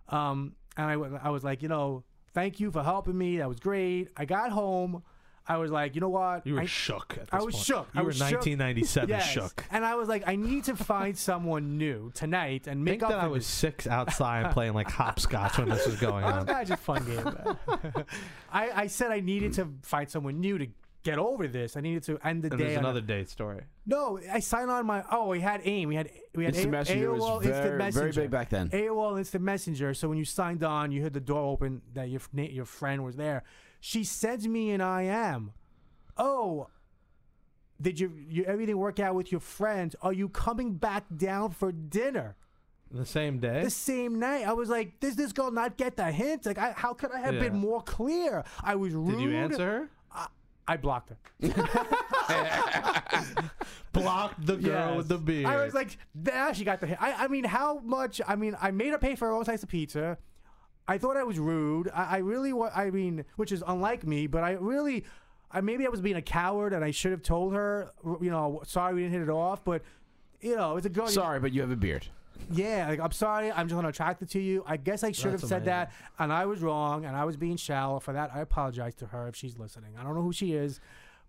[0.10, 2.04] Um, and I was like, you know,
[2.34, 3.38] thank you for helping me.
[3.38, 4.10] That was great.
[4.18, 5.04] I got home.
[5.48, 6.46] I was like, you know what?
[6.46, 7.14] You were I, shook.
[7.20, 7.66] At this I was point.
[7.66, 7.88] shook.
[7.96, 8.32] You I were was shook.
[8.46, 9.28] 1997 Yes.
[9.32, 9.66] shook.
[9.72, 13.10] And I was like, I need to find someone new tonight and make think up
[13.10, 13.54] that I was this.
[13.54, 16.46] six outside playing like hopscotch when this was going on.
[16.46, 18.06] that's just a fun game.
[18.52, 20.68] I, I said I needed to find someone new to
[21.04, 21.78] get over this.
[21.78, 22.66] I needed to end the And day.
[22.66, 23.64] there's on a- another date story.
[23.86, 25.04] no, I signed on my.
[25.12, 25.90] Oh, we had AIM.
[25.90, 28.12] We had we had Instant A- Messenger AOL was Instant very, Messenger.
[28.12, 28.70] very big back then.
[28.70, 29.94] AOL Instant Messenger.
[29.94, 33.16] So when you signed on, you heard the door open that your your friend was
[33.16, 33.44] there.
[33.80, 35.52] She sends me an IM.
[36.18, 36.68] Oh,
[37.82, 39.96] did you, you everything work out with your friends?
[40.02, 42.36] Are you coming back down for dinner?
[42.92, 43.64] The same day?
[43.64, 44.46] the same night.
[44.48, 46.46] I was like, "Does this girl not get the hint?
[46.48, 47.42] Like, I, how could I have Yeah.
[47.42, 49.12] been more clear?" I was rude.
[49.12, 49.90] Did you answer her?
[50.12, 50.28] I
[50.78, 51.18] blocked her.
[53.92, 54.98] Blocked the girl Yes.
[54.98, 55.46] with the beard.
[55.48, 56.98] I was like, nah, she got the hit.
[57.02, 58.22] I, I mean, how much?
[58.28, 60.18] I mean, I made her pay for all types of pizza.
[60.88, 61.90] I thought I was rude.
[61.94, 65.06] I, I really, wa- I mean, which is unlike me, but I really,
[65.52, 67.92] I maybe I was being a coward and I should have told her,
[68.22, 69.82] you know, sorry we didn't hit it off, but.
[70.42, 71.08] You know, it's a girl.
[71.08, 72.08] Sorry, but you have a beard.
[72.52, 74.64] Yeah, like I'm sorry, I'm just unattracted to you.
[74.66, 77.38] I guess I should That's have said that, and I was wrong, and I was
[77.38, 78.32] being shallow for that.
[78.34, 79.92] I apologize to her if she's listening.
[80.00, 80.80] I don't know who she is,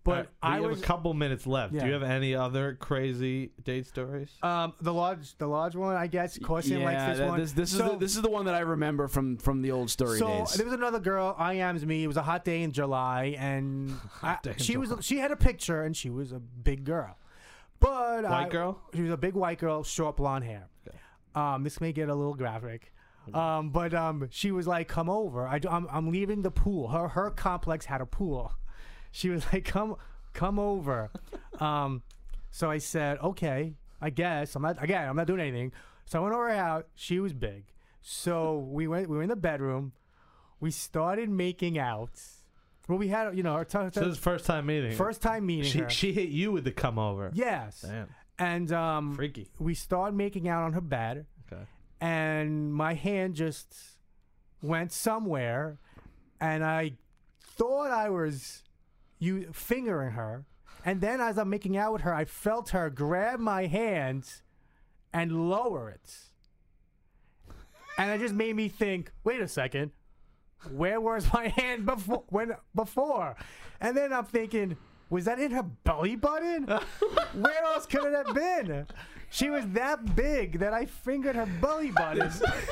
[0.03, 1.73] but Alright, we I have was a couple minutes left.
[1.73, 4.31] Do you have any other crazy date stories?
[4.41, 5.95] um the lodge, the large one.
[5.95, 7.39] I guess Corson likes this that- one.
[7.39, 9.91] This, this is the, this is the one that I remember from from the old
[9.91, 10.53] story so days.
[10.55, 11.35] there was another girl.
[11.37, 12.03] I am's me.
[12.03, 13.93] It was a hot day in July, and
[14.23, 14.87] I, in she July.
[14.95, 17.15] was she had a picture, and she was a big girl,
[17.79, 18.79] but White I- girl?
[18.95, 20.67] She was a big white girl, short blonde hair.
[21.35, 22.91] Um, this may get a little graphic.
[23.33, 25.47] Um, but um, she was like, "Come over.
[25.47, 26.87] I, am I'm leaving the pool.
[26.89, 28.53] Her her complex had a pool.
[29.13, 29.97] She was like, "Come
[30.33, 31.11] come over."
[31.59, 32.01] um,
[32.49, 35.07] so I said, "Okay, I guess I'm not again.
[35.09, 35.73] I'm not doing anything."
[36.05, 36.83] So I went over house.
[36.95, 37.65] She was big.
[38.01, 39.09] So we went.
[39.09, 39.91] We were in the bedroom.
[40.61, 42.21] We started making out.
[42.87, 44.95] Well, we had you know our t- So this is first time meeting.
[44.95, 45.89] first time meeting she her.
[45.89, 47.31] she hit you with the come over.
[47.33, 48.07] yes, Damn.
[48.41, 49.47] And um, Freaky.
[49.59, 51.25] we started making out on her bed.
[51.51, 51.63] Okay.
[51.99, 53.75] and my hand just
[54.61, 55.77] went somewhere.
[56.39, 56.93] And I
[57.43, 58.63] thought I was
[59.19, 60.45] you fingering her.
[60.83, 64.27] And then as I'm making out with her I felt her grab my hand
[65.13, 66.15] and lower it.
[67.97, 69.91] And it just made me think wait a second.
[70.71, 73.35] Where was my hand before when before?
[73.79, 74.77] And then I'm thinking
[75.11, 76.63] was that in her belly button
[77.33, 78.87] where else could it have been
[79.33, 82.29] she was that big that I fingered her belly button,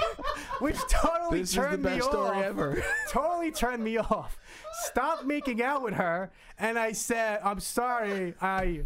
[0.59, 2.35] which totally this is the turned me best off.
[2.35, 2.83] ever.
[3.09, 4.37] Totally turned me off.
[4.83, 8.81] Stopped making out with her, and I said, "I'm sorry, I,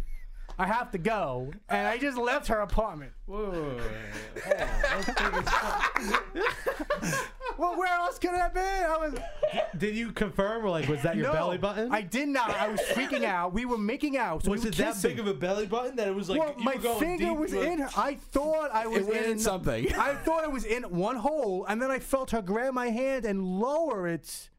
[0.56, 3.10] I have to go," and I just left her apartment.
[3.26, 3.80] Whoa.
[7.58, 8.62] Well, where else could it have been?
[8.62, 9.14] I was
[9.78, 11.92] Did you confirm or like was that your no, belly button?
[11.92, 12.50] I did not.
[12.50, 13.52] I was freaking out.
[13.52, 14.44] We were making out.
[14.44, 16.40] So was we were it that big of a belly button that it was like
[16.40, 17.90] well, you my were going finger deep was to in her.
[17.96, 19.92] I thought I was went in, in something.
[19.94, 23.24] I thought it was in one hole, and then I felt her grab my hand
[23.24, 24.50] and lower it.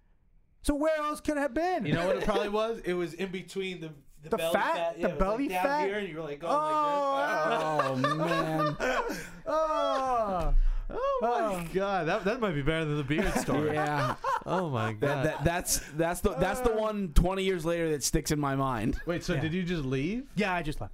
[0.62, 1.86] So where else could it have been?
[1.86, 2.80] You know what it probably was?
[2.80, 3.92] It was in between the
[4.26, 4.96] the, The belly fat?
[4.98, 5.88] Yeah, The belly like down fat?
[5.88, 8.06] Here and you were like going Oh, like this.
[8.08, 9.18] oh, oh man.
[9.48, 10.54] oh,
[10.98, 13.74] Oh my god, that that might be better than the beard story.
[13.74, 14.16] Yeah.
[14.46, 15.26] Oh my god.
[15.26, 19.00] that that's that's the that's the one 20 years later that sticks in my mind.
[19.06, 19.42] Wait, so Yeah.
[19.42, 20.26] did you just leave?
[20.36, 20.54] yeah.
[20.54, 20.94] I just left.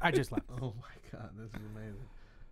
[0.00, 0.44] I just left.
[0.62, 2.00] Oh my god, this is amazing.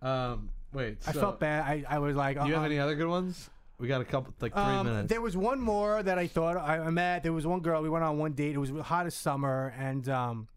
[0.01, 0.97] Um, wait.
[1.07, 1.63] I felt bad.
[1.63, 3.49] I, I was like, Do you have uh, any other good ones?
[3.79, 5.09] We got a couple, like three Um, minutes.
[5.09, 7.23] there was one more that I thought I, I met.
[7.23, 7.81] There was one girl.
[7.81, 8.55] We went on one date.
[8.55, 10.47] It was hot as summer, and um,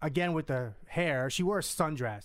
[0.00, 2.24] again with the hair, she wore a sundress,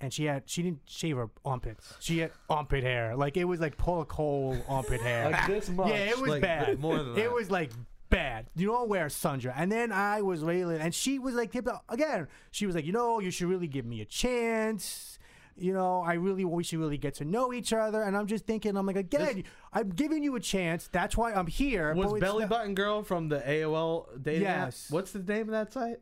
[0.00, 1.94] and she had she didn't shave her armpits.
[2.00, 5.30] She had armpit hair, like it was like Paula Cole armpit hair.
[5.30, 5.88] like this much.
[5.88, 6.80] yeah, it was like, bad.
[6.80, 7.22] More than that.
[7.22, 7.70] It was like
[8.10, 8.46] bad.
[8.56, 9.54] You don't wear sundress.
[9.56, 11.54] And then I was railing, and she was like,
[11.88, 15.18] again, she was like, you know, you should really give me a chance.
[15.60, 18.00] You know, I really, we should really get to know each other.
[18.02, 19.42] And I'm just thinking, I'm like, again,
[19.72, 20.88] I'm giving you a chance.
[20.92, 21.94] That's why I'm here.
[21.94, 24.66] Was Belly not- Button Girl from the AOL dating app?
[24.66, 24.86] Yes.
[24.88, 25.98] What's the name of that site?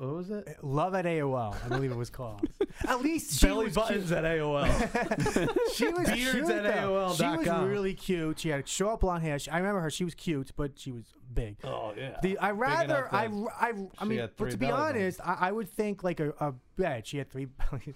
[0.00, 0.44] What was it?
[0.46, 2.40] Eh, love at AOL, I believe it was called.
[2.88, 4.18] At least she Belly was Buttons cute.
[4.18, 5.58] at AOL.
[5.74, 7.12] She was Beards cute, at though.
[7.14, 8.38] She was really cute.
[8.40, 9.38] She had short blonde hair.
[9.38, 9.90] She, I remember her.
[9.90, 11.56] She was cute, but she was big.
[11.64, 12.18] oh yeah.
[12.22, 13.24] The, I rather I,
[13.58, 17.06] I, I mean, but to be honest, I, I would think like a, a bed.
[17.06, 17.94] She had three bellies,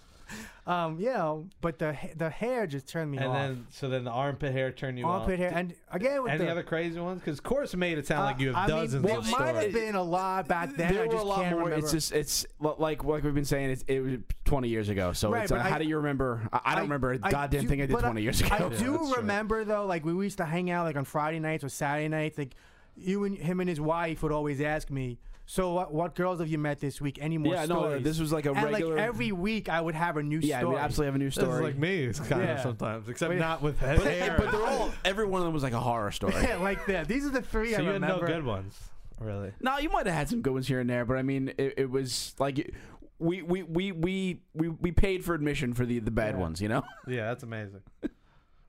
[0.66, 1.46] um, you know.
[1.60, 3.34] But the the hair just turned me and off.
[3.34, 5.38] then so then the armpit hair turned you Armpit off.
[5.38, 7.20] hair, and again with Any the other crazy ones?
[7.20, 9.48] Because Corson made it sound like you have uh, I mean, dozens there of might
[9.48, 9.62] stories.
[9.64, 10.92] have been a lot back then.
[10.92, 11.64] there I were a lot can't more.
[11.66, 11.84] remember.
[11.84, 13.70] It's just it's like like we've been saying.
[13.70, 15.12] It's, it was 20 years ago.
[15.14, 16.46] So Right, it's like, but how do you remember?
[16.52, 18.54] I, I don't remember a I goddamn do- thing I did but 20 years ago.
[18.54, 19.14] I do true.
[19.16, 22.36] remember though, like we used to hang out like on Friday nights or Saturday nights.
[22.38, 22.54] Like
[22.96, 26.48] you and him and his wife would always ask me, "So what, what girls have
[26.48, 27.18] you met this week?
[27.20, 27.68] Any more stories?
[27.68, 28.94] yeah, no, stories?" this was like a and regular.
[28.96, 30.74] like every week I would have a new yeah, story.
[30.76, 31.62] we absolutely have a new This is story.
[31.64, 32.54] like me, it's kind Yeah.
[32.54, 34.36] of sometimes, except But- not with but, hair.
[34.38, 34.92] but they're all.
[35.04, 36.34] Every one of them was like a horror story.
[36.42, 37.08] Yeah, like that.
[37.08, 38.26] These are the three so I you had remember.
[38.26, 38.78] no good ones,
[39.20, 39.52] really.
[39.60, 41.74] No, you might have had some good ones here and there, but I mean, it,
[41.76, 42.70] it was like
[43.18, 46.40] we we, we we we we paid for admission for the the bad Yeah.
[46.40, 46.82] ones, you know.
[47.06, 47.80] Yeah, that's amazing.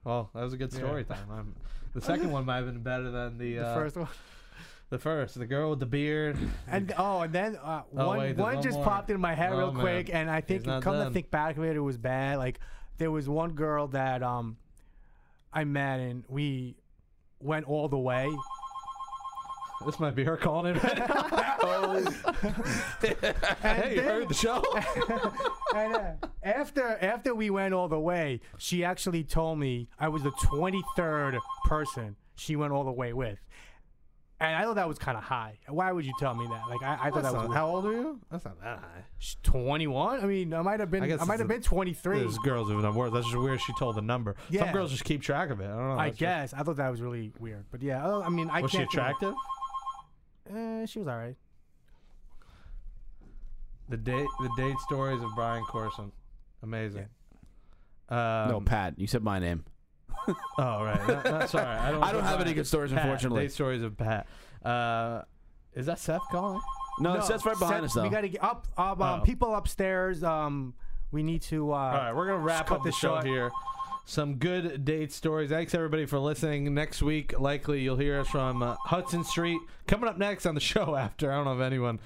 [0.06, 1.26] Well, that was a good story time.
[1.32, 1.54] I'm,
[1.92, 4.06] the second one might have been better than the, The uh, first one,
[4.88, 5.36] the first.
[5.36, 6.38] The girl with the beard.
[6.68, 8.84] and oh, and then uh, Oh, one wait, one just more.
[8.84, 9.80] popped in my head Oh, real man.
[9.82, 12.38] quick, and I think come to think back of it, it was bad.
[12.38, 12.60] Like
[12.98, 14.58] there was one girl that um
[15.52, 16.76] I met, and we
[17.40, 18.28] went all the way.
[19.84, 20.80] This might be her calling in.
[20.82, 22.04] oh.
[23.62, 24.62] hey, you heard the show?
[25.74, 26.12] And, uh,
[26.42, 31.38] after after we went all the way, she actually told me I was the 23rd
[31.66, 33.38] person she went all the way with.
[34.40, 35.58] And I thought that was kind of high.
[35.68, 36.62] Why would you tell me that?
[36.68, 38.20] Like I, I thought That's that was not- how old are you?
[38.30, 39.04] That's not that high.
[39.18, 40.20] She's 21.
[40.22, 41.02] I mean, I might have been.
[41.02, 42.18] I I, might have been 23.
[42.20, 43.12] There's girls who've done worse.
[43.12, 43.60] That's just weird.
[43.60, 44.36] She told the number.
[44.54, 45.64] Some girls just keep track of it.
[45.64, 45.98] I don't know.
[45.98, 46.54] I That's just- guess.
[46.54, 47.64] I thought that was really weird.
[47.70, 48.90] But yeah, I, I mean, I was she can't.
[48.90, 49.34] think of- attractive?
[50.54, 51.36] Eh, she was all right.
[53.88, 56.10] The date, the date stories of Brian Corson,
[56.62, 57.06] amazing.
[58.08, 58.98] Um, no, Pat.
[58.98, 59.64] You said my name.
[60.58, 61.06] Oh right.
[61.06, 62.02] No, no, sorry, I don't.
[62.04, 63.42] I don't have any good stories, Pat, unfortunately.
[63.42, 64.26] Date stories of Pat.
[64.64, 65.22] Uh,
[65.74, 66.60] is that Seth calling?
[66.98, 68.02] No, Seth's right behind Seth, us though.
[68.02, 68.66] We got to get up.
[68.76, 69.24] up um, Oh.
[69.24, 70.24] People upstairs.
[70.24, 70.74] Um,
[71.12, 71.70] we need to.
[71.70, 73.26] Uh, All right, we're gonna wrap cut up the this show short.
[73.26, 73.50] here.
[74.08, 75.50] Some good date stories.
[75.50, 76.72] Thanks everybody for listening.
[76.72, 79.58] Next week, likely you'll hear us from uh, Hudson Street.
[79.88, 81.32] Coming up next on the show after.
[81.32, 81.98] I don't know if anyone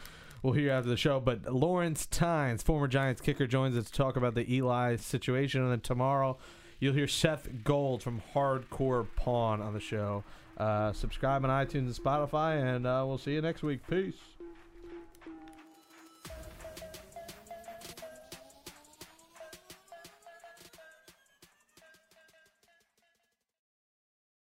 [0.42, 4.16] will hear after the show, but Lawrence Tynes, former Giants kicker, joins us to talk
[4.16, 5.60] about the Eli situation.
[5.60, 6.38] And then tomorrow,
[6.78, 10.24] you'll hear Seth Gold from Hardcore Pawn on the show.
[10.56, 13.80] Uh, subscribe on iTunes and Spotify, and uh, we'll see you next week.
[13.86, 14.16] Peace.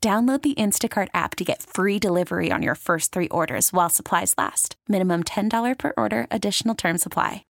[0.00, 4.34] Download the Instacart app to get free delivery on your first three orders while supplies
[4.38, 4.76] last.
[4.88, 7.42] Minimum $10 per order, additional term supply.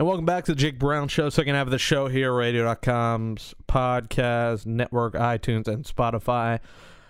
[0.00, 3.54] And welcome back to the Jake Brown Show, second half of the show here, radio.com's
[3.68, 6.58] podcast, network, iTunes, and Spotify.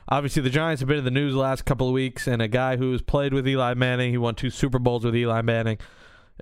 [0.08, 2.48] Obviously, the Giants have been in the news the last couple of weeks, and a
[2.48, 5.78] guy who's played with Eli Manning, he won two Super Bowls with Eli Manning,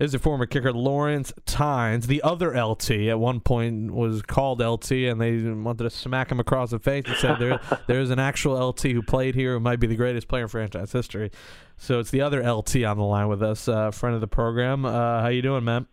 [0.01, 2.07] is the former kicker Lawrence Tynes.
[2.07, 6.40] The other LT at one point was called LT, and they wanted to smack him
[6.40, 9.61] across the face and said there there is an actual LT who played here who
[9.61, 11.30] might be the greatest player in franchise history.
[11.76, 14.84] So it's the other LT on the line with us, uh, friend of the program.
[14.84, 15.86] Uh, how you doing, man?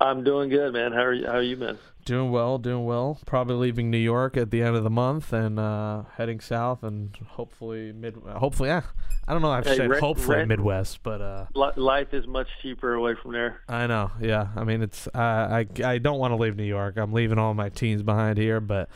[0.00, 0.92] I'm doing good, man.
[0.92, 1.26] How are you?
[1.26, 1.78] How are you, man?
[2.06, 3.18] Doing well, doing well.
[3.26, 7.14] Probably leaving New York at the end of the month and uh, heading south and
[7.28, 8.16] hopefully mid.
[8.16, 8.82] Hopefully, yeah.
[9.28, 9.50] I don't know.
[9.50, 11.46] I've Hey, said rent- hopefully rent- Midwest, but uh,
[11.76, 13.60] Life is much cheaper away from there.
[13.68, 14.10] I know.
[14.20, 15.06] Yeah, I mean it's.
[15.08, 16.96] Uh, I I don't want to leave New York.
[16.96, 18.88] I'm leaving all my teens behind here, but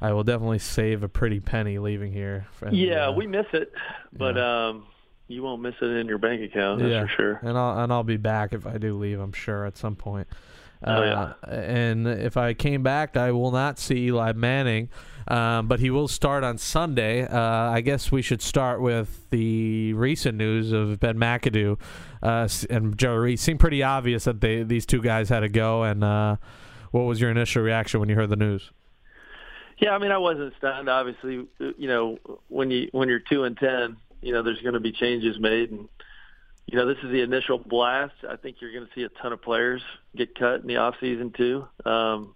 [0.00, 2.46] I will definitely save a pretty penny leaving here.
[2.60, 3.72] And, Yeah, uh, we miss it,
[4.12, 4.86] but um,
[5.26, 6.78] you won't miss it in your bank account.
[6.78, 7.40] That's yeah, for sure.
[7.42, 9.18] And I'll and I'll be back if I do leave.
[9.18, 10.28] I'm sure at some point.
[10.84, 11.32] Oh, yeah.
[11.46, 14.88] Uh, And if I came back, I will not see Eli Manning,
[15.28, 17.24] um, but he will start on Sunday.
[17.26, 21.78] Uh, I guess we should start with the recent news of Ben McAdoo
[22.22, 23.40] uh, and Joe Reese.
[23.40, 25.84] Seemed pretty obvious that they these two guys had to go.
[25.84, 26.36] And uh,
[26.90, 28.70] what was your initial reaction when you heard the news?
[29.78, 30.88] Yeah, I mean, I wasn't stunned.
[30.88, 32.18] Obviously, you know,
[32.48, 35.70] when you when you're two and ten, you know, there's going to be changes made,
[35.70, 35.88] and
[36.66, 38.14] you know, this is the initial blast.
[38.28, 39.82] I think you're going to see a ton of players
[40.16, 41.66] get cut in the off season too.
[41.84, 42.34] Um,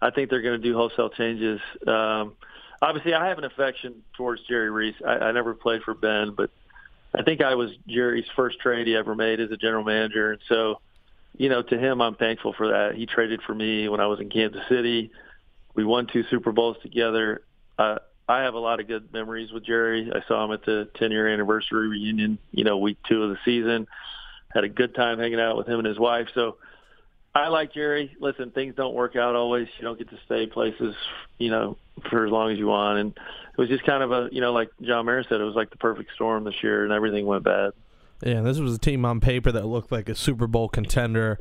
[0.00, 1.60] I think they're going to do wholesale changes.
[1.86, 2.32] Um,
[2.80, 4.96] obviously, I have an affection towards Jerry Reese.
[5.06, 6.50] I, I never played for Ben, but
[7.14, 10.40] I think I was Jerry's first trade he ever made as a general manager, and
[10.48, 10.80] so,
[11.36, 12.94] you know, to him, I'm thankful for that.
[12.94, 15.10] He traded for me when I was in Kansas City.
[15.74, 17.42] We won two Super Bowls together.
[17.78, 17.98] Uh,
[18.30, 20.08] I have a lot of good memories with Jerry.
[20.14, 23.38] I saw him at the 10 year anniversary reunion, you know, week two of the
[23.44, 23.88] season.
[24.54, 26.28] Had a good time hanging out with him and his wife.
[26.32, 26.58] So
[27.34, 28.16] I like Jerry.
[28.20, 29.66] Listen, things don't work out always.
[29.78, 30.94] You don't get to stay places,
[31.38, 31.76] you know,
[32.08, 33.00] for as long as you want.
[33.00, 35.56] And it was just kind of a, you know, like John Mayer said, it was
[35.56, 37.72] like the perfect storm this year and everything went bad.
[38.24, 41.40] Yeah, this was a team on paper that looked like a Super Bowl contender.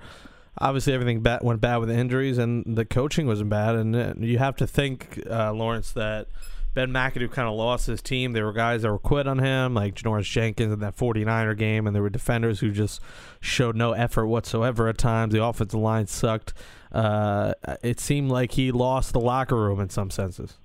[0.58, 3.76] Obviously, everything bad, went bad with injuries, and the coaching wasn't bad.
[3.76, 6.28] And uh, you have to think, uh, Lawrence, that
[6.74, 8.34] Ben McAdoo kind of lost his team.
[8.34, 11.88] There were guys that were quit on him, like Janoris Jenkins in that 49er game,
[11.88, 13.02] and there were defenders who just
[13.42, 15.34] showed no effort whatsoever at times.
[15.34, 16.54] The offensive line sucked.
[16.92, 17.54] Uh,
[17.84, 20.58] it seemed like he lost the locker room in some senses.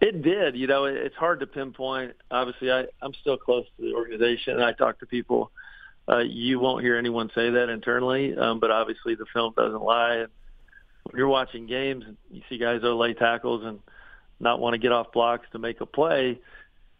[0.00, 0.56] It did.
[0.56, 2.14] You know, it's hard to pinpoint.
[2.30, 5.50] Obviously, I, I'm still close to the organization, and I talk to people.
[6.08, 10.26] Uh, you won't hear anyone say that internally, um, but obviously the film doesn't lie.
[11.02, 13.80] When you're watching games, and you see guys that lay tackles and
[14.40, 16.40] not want to get off blocks to make a play.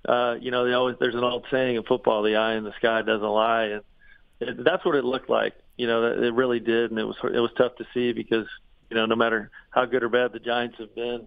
[0.09, 2.73] uh, you know, they always there's an old saying in football: the eye in the
[2.79, 3.83] sky doesn't lie, and
[4.41, 5.55] it, that's what it looked like.
[5.77, 8.47] You know, it really did, and it was it was tough to see because
[8.91, 11.27] you know, no matter how good or bad the Giants have been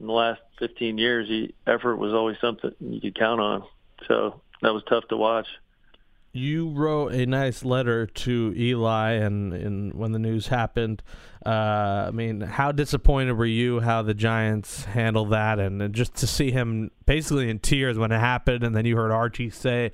[0.00, 3.64] in the last 15 years, the effort was always something you could count on.
[4.06, 5.46] So that was tough to watch.
[6.38, 11.02] You wrote a nice letter to Eli, and, and when the news happened,
[11.44, 16.28] uh, I mean, how disappointed were you how the Giants handled that, and just to
[16.28, 19.90] see him basically in tears when it happened, and then you heard Archie say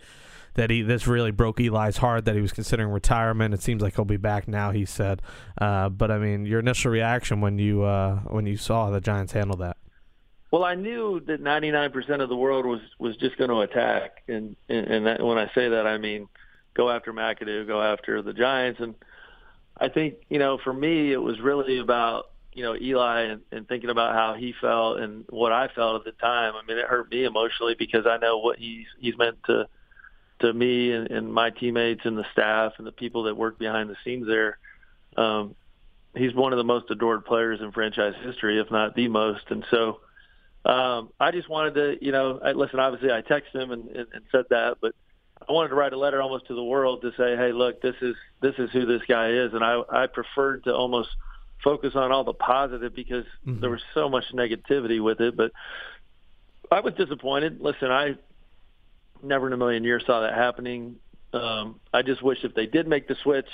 [0.52, 3.54] that he this really broke Eli's heart that he was considering retirement.
[3.54, 4.70] It seems like he'll be back now.
[4.70, 5.22] He said,
[5.58, 9.32] uh, but I mean, your initial reaction when you uh, when you saw the Giants
[9.32, 9.78] handle that.
[10.54, 14.54] Well, I knew that 99% of the world was was just going to attack, and
[14.68, 16.28] and, and that, when I say that, I mean
[16.74, 18.94] go after McAdoo, go after the Giants, and
[19.76, 23.66] I think you know for me it was really about you know Eli and, and
[23.66, 26.52] thinking about how he felt and what I felt at the time.
[26.54, 29.66] I mean, it hurt me emotionally because I know what he's he's meant to
[30.38, 33.90] to me and, and my teammates and the staff and the people that work behind
[33.90, 34.58] the scenes there.
[35.16, 35.56] Um,
[36.14, 39.64] he's one of the most adored players in franchise history, if not the most, and
[39.68, 39.98] so
[40.64, 42.80] um, I just wanted to, you know, I, listen.
[42.80, 44.94] Obviously, I texted him and, and, and said that, but
[45.46, 47.96] I wanted to write a letter almost to the world to say, hey, look, this
[48.00, 51.10] is this is who this guy is, and I I preferred to almost
[51.62, 53.60] focus on all the positive because mm-hmm.
[53.60, 55.36] there was so much negativity with it.
[55.36, 55.52] But
[56.70, 57.60] I was disappointed.
[57.60, 58.16] Listen, I
[59.22, 60.96] never in a million years saw that happening.
[61.32, 63.48] Um, I just wish if they did make the switch,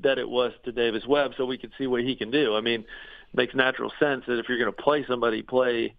[0.00, 2.56] that it was to Davis Webb so we could see what he can do.
[2.56, 2.86] I mean, it
[3.34, 5.94] makes natural sense that if you're going to play somebody, play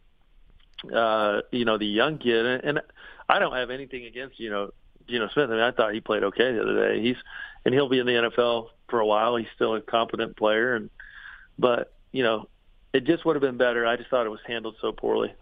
[0.91, 2.45] uh, you know, the young kid.
[2.45, 2.81] And, and
[3.29, 4.71] I don't have anything against, you know,
[5.07, 5.49] Geno Smith.
[5.49, 7.01] I mean, I thought he played okay the other day.
[7.01, 7.17] He's
[7.65, 9.35] and he'll be in the NFL for a while.
[9.35, 10.89] He's still a competent player, and
[11.57, 12.47] but you know,
[12.93, 13.85] it just would have been better.
[13.85, 15.33] I just thought it was handled so poorly.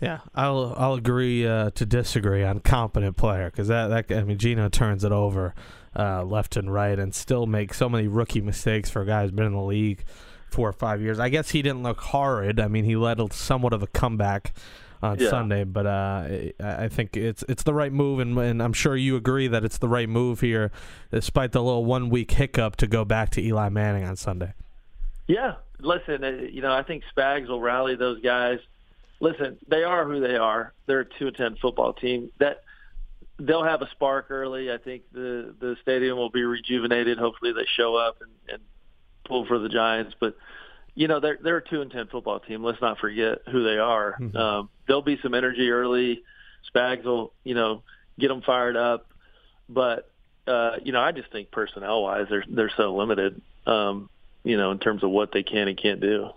[0.00, 4.38] Yeah, I'll I'll agree uh, to disagree on competent player because that that I mean
[4.38, 5.54] Geno turns it over
[5.94, 9.30] uh, left and right and still makes so many rookie mistakes for a guy who's
[9.30, 10.04] been in the league
[10.50, 11.18] four or five years.
[11.18, 12.60] I guess he didn't look horrid.
[12.60, 14.54] I mean, he led a, somewhat of a comeback
[15.02, 15.30] on yeah.
[15.30, 16.28] Sunday, but uh,
[16.60, 19.78] I think it's it's the right move, and, and, I'm sure you agree that it's
[19.78, 20.70] the right move here,
[21.10, 24.54] despite the little one week hiccup to go back to Eli Manning on Sunday.
[25.26, 28.58] Yeah, listen, uh, you know I think Spags will rally those guys.
[29.20, 30.72] Listen, they are who they are.
[30.86, 32.30] They're a two and ten football team.
[32.38, 32.62] That
[33.38, 34.72] they'll have a spark early.
[34.72, 37.18] I think the the stadium will be rejuvenated.
[37.18, 38.62] Hopefully, they show up and, and
[39.26, 40.36] pull for the Giants, but
[40.94, 42.64] you know they're they're a two and ten football team.
[42.64, 44.16] Let's not forget who they are.
[44.18, 44.36] Mm-hmm.
[44.36, 46.22] Um, there'll be some energy early.
[46.74, 47.82] Spags will you know
[48.18, 49.06] get them fired up,
[49.68, 50.10] but
[50.46, 53.40] uh, you know I just think personnel wise they're they're so limited.
[53.66, 54.08] Um,
[54.42, 56.30] you know in terms of what they can and can't do.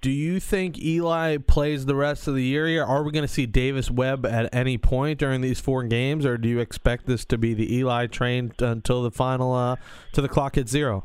[0.00, 2.84] Do you think Eli plays the rest of the year here?
[2.84, 6.38] Are we going to see Davis Webb at any point during these four games, or
[6.38, 9.74] do you expect this to be the Eli train until the final, uh,
[10.12, 11.04] to the clock hits zero?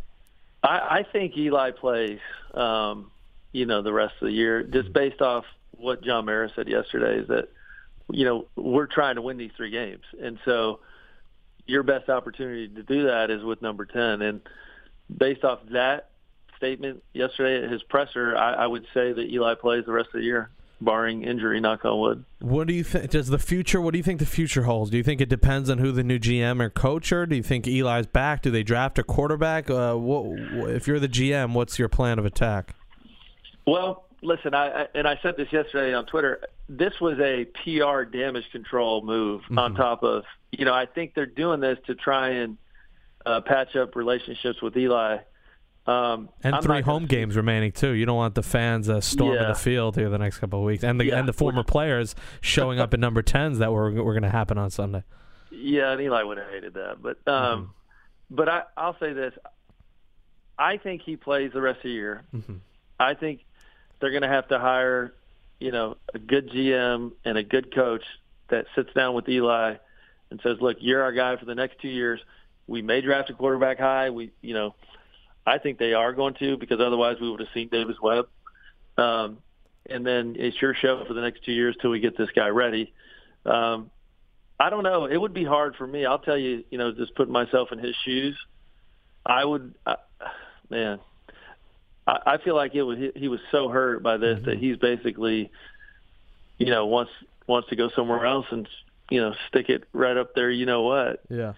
[0.63, 2.19] I, I think Eli plays,
[2.53, 3.11] um,
[3.51, 7.19] you know, the rest of the year, just based off what John Mara said yesterday.
[7.19, 7.49] Is that
[8.11, 10.79] you know we're trying to win these three games, and so
[11.65, 14.21] your best opportunity to do that is with number ten.
[14.21, 14.41] And
[15.15, 16.09] based off that
[16.57, 20.21] statement yesterday at his presser, I, I would say that Eli plays the rest of
[20.21, 20.49] the year
[20.83, 21.59] barring injury.
[21.59, 22.25] Knock on wood.
[22.39, 23.09] What do you think?
[23.11, 23.81] Does the future?
[23.81, 24.91] What do you think the future holds?
[24.91, 27.25] Do you think it depends on who the new GM or coach are?
[27.25, 28.41] Do you think Eli's back?
[28.41, 29.69] Do they draft a quarterback?
[29.69, 30.25] Uh, what,
[30.69, 32.75] if you're the GM, what's your plan of attack?
[33.65, 36.41] Well, listen, I, I and I said this yesterday on Twitter.
[36.69, 39.59] This was a PR damage control move mm-hmm.
[39.59, 42.57] on top of you know I think they're doing this to try and
[43.25, 45.17] uh, patch up relationships with Eli
[45.85, 47.91] um, and I'm three home games remaining too.
[47.91, 49.49] You don't want the fans uh, storming yeah.
[49.49, 51.19] the field here the next couple of weeks, and the yeah.
[51.19, 54.57] and the former players showing up in number tens that were were going to happen
[54.57, 55.03] on Sunday.
[55.51, 57.71] Yeah, and Eli would have hated that, but um, mm-hmm.
[58.29, 59.33] but I I'll say this:
[60.57, 62.23] I think he plays the rest of the year.
[62.33, 62.55] Mm-hmm.
[62.97, 63.41] I think
[63.99, 65.13] they're going to have to hire,
[65.59, 68.03] you know, a good GM and a good coach
[68.49, 69.75] that sits down with Eli
[70.31, 72.21] and says, "Look, you're our guy for the next two years.
[72.67, 74.11] We may draft a quarterback high.
[74.11, 74.75] We, you know."
[75.45, 78.27] I think they are going to because otherwise we would have seen Davis Webb.
[78.97, 79.39] Um,
[79.89, 82.47] and then it's your show for the next two years till we get this guy
[82.47, 82.93] ready.
[83.45, 83.91] Um,
[84.59, 85.05] I don't know.
[85.05, 86.05] It would be hard for me.
[86.05, 88.37] I'll tell you, you know, just putting myself in his shoes,
[89.25, 89.95] I would, uh,
[90.69, 90.99] man,
[92.07, 94.49] I, I feel like it was, he, he was so hurt by this mm-hmm.
[94.51, 95.51] that he's basically,
[96.57, 97.11] you know, wants,
[97.47, 98.69] wants to go somewhere else and,
[99.09, 100.49] you know, stick it right up there.
[100.49, 101.21] You know what?
[101.29, 101.53] Yeah.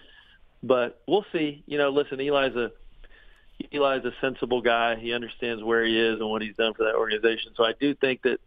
[0.62, 1.62] But we'll see.
[1.66, 2.72] You know, listen, Eli's a,
[3.72, 4.96] Eli's a sensible guy.
[4.96, 7.52] He understands where he is and what he's done for that organization.
[7.56, 8.40] So I do think that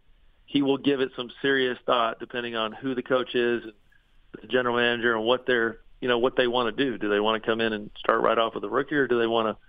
[0.46, 3.62] he will give it some serious thought depending on who the coach is,
[4.40, 6.98] the general manager, and what they're you know what they want to do.
[6.98, 9.18] Do they want to come in and start right off with a rookie, or do
[9.18, 9.62] they want to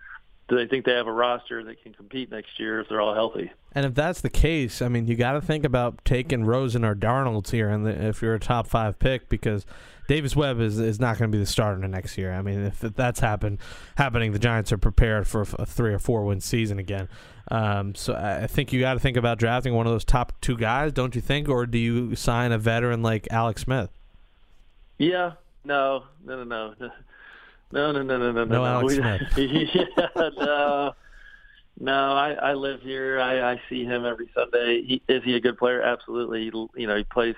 [0.48, 3.14] do they think they have a roster that can compete next year if they're all
[3.14, 3.52] healthy?
[3.74, 6.94] And if that's the case, I mean, you got to think about taking Rosen or
[6.94, 9.66] Darnold's here, and if you're a top five pick, because
[10.12, 12.34] Davis Webb is, is not going to be the starter next year.
[12.34, 13.59] I mean, if that's happen
[13.95, 17.07] happening, the Giants are prepared for a three or four win season again.
[17.49, 20.57] Um, so I think you got to think about drafting one of those top two
[20.57, 23.89] guys, don't you think, or do you sign a veteran like Alex Smith?
[24.97, 26.89] Yeah, no, no, no, no.
[27.74, 28.43] No, no, no, no, no, no.
[28.43, 29.22] No, Alex Smith.
[29.38, 30.07] yeah,
[30.38, 30.91] no,
[31.80, 31.93] no.
[31.93, 33.18] I, I live here.
[33.22, 34.84] I, I see him every Sunday.
[34.84, 35.82] He, is he a good player?
[35.82, 36.41] Absolutely.
[36.41, 37.36] He, you know, he plays.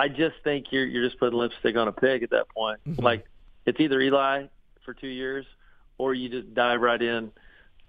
[0.00, 2.80] I just think you're you're just putting lipstick on a pig at that point.
[2.88, 3.02] Mm-hmm.
[3.02, 3.26] Like
[3.66, 4.46] it's either Eli
[4.82, 5.44] for two years,
[5.98, 7.30] or you just dive right in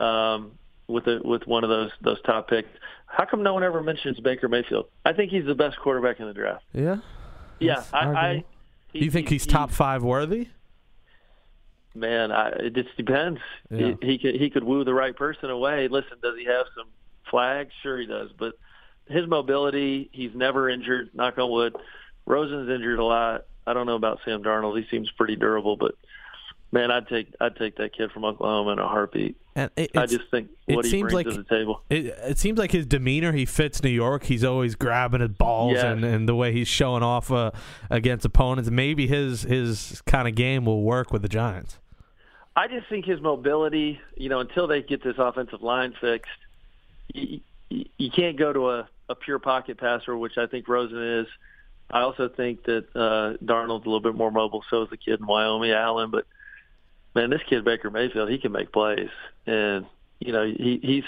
[0.02, 0.52] um,
[0.88, 2.68] with a, with one of those those top picks.
[3.06, 4.88] How come no one ever mentions Baker Mayfield?
[5.06, 6.66] I think he's the best quarterback in the draft.
[6.74, 6.98] Yeah.
[7.60, 8.06] Yeah, I.
[8.08, 8.44] I
[8.92, 10.50] he, you think he's top five worthy?
[11.96, 13.40] Man, I, it just depends.
[13.70, 13.94] Yeah.
[14.02, 15.88] He, he could he could woo the right person away.
[15.88, 16.88] Listen, does he have some
[17.30, 17.72] flags?
[17.82, 18.32] Sure, he does.
[18.38, 18.56] But
[19.08, 21.12] his mobility, he's never injured.
[21.14, 21.76] Knock on wood.
[22.26, 23.46] Rosen's injured a lot.
[23.66, 24.78] I don't know about Sam Darnold.
[24.80, 25.96] He seems pretty durable, but
[26.72, 29.38] man, I'd take I'd take that kid from Oklahoma in a heartbeat.
[29.56, 31.82] And it, I just think what he brings like, to the table.
[31.90, 33.34] It, it seems like his demeanor.
[33.34, 34.24] He fits New York.
[34.24, 35.84] He's always grabbing at balls, yes.
[35.84, 37.52] and, and the way he's showing off uh,
[37.90, 38.70] against opponents.
[38.72, 41.80] Maybe his his kind of game will work with the Giants.
[42.56, 44.00] I just think his mobility.
[44.16, 46.32] You know, until they get this offensive line fixed,
[47.14, 51.04] you, you, you can't go to a, a pure pocket passer, which I think Rosen
[51.20, 51.28] is.
[51.92, 54.64] I also think that uh, Darnold's a little bit more mobile.
[54.70, 56.12] So is the kid in Wyoming, Allen.
[56.12, 56.26] But
[57.16, 59.10] man, this kid Baker Mayfield, he can make plays,
[59.46, 59.86] and
[60.20, 61.04] you know he, he's.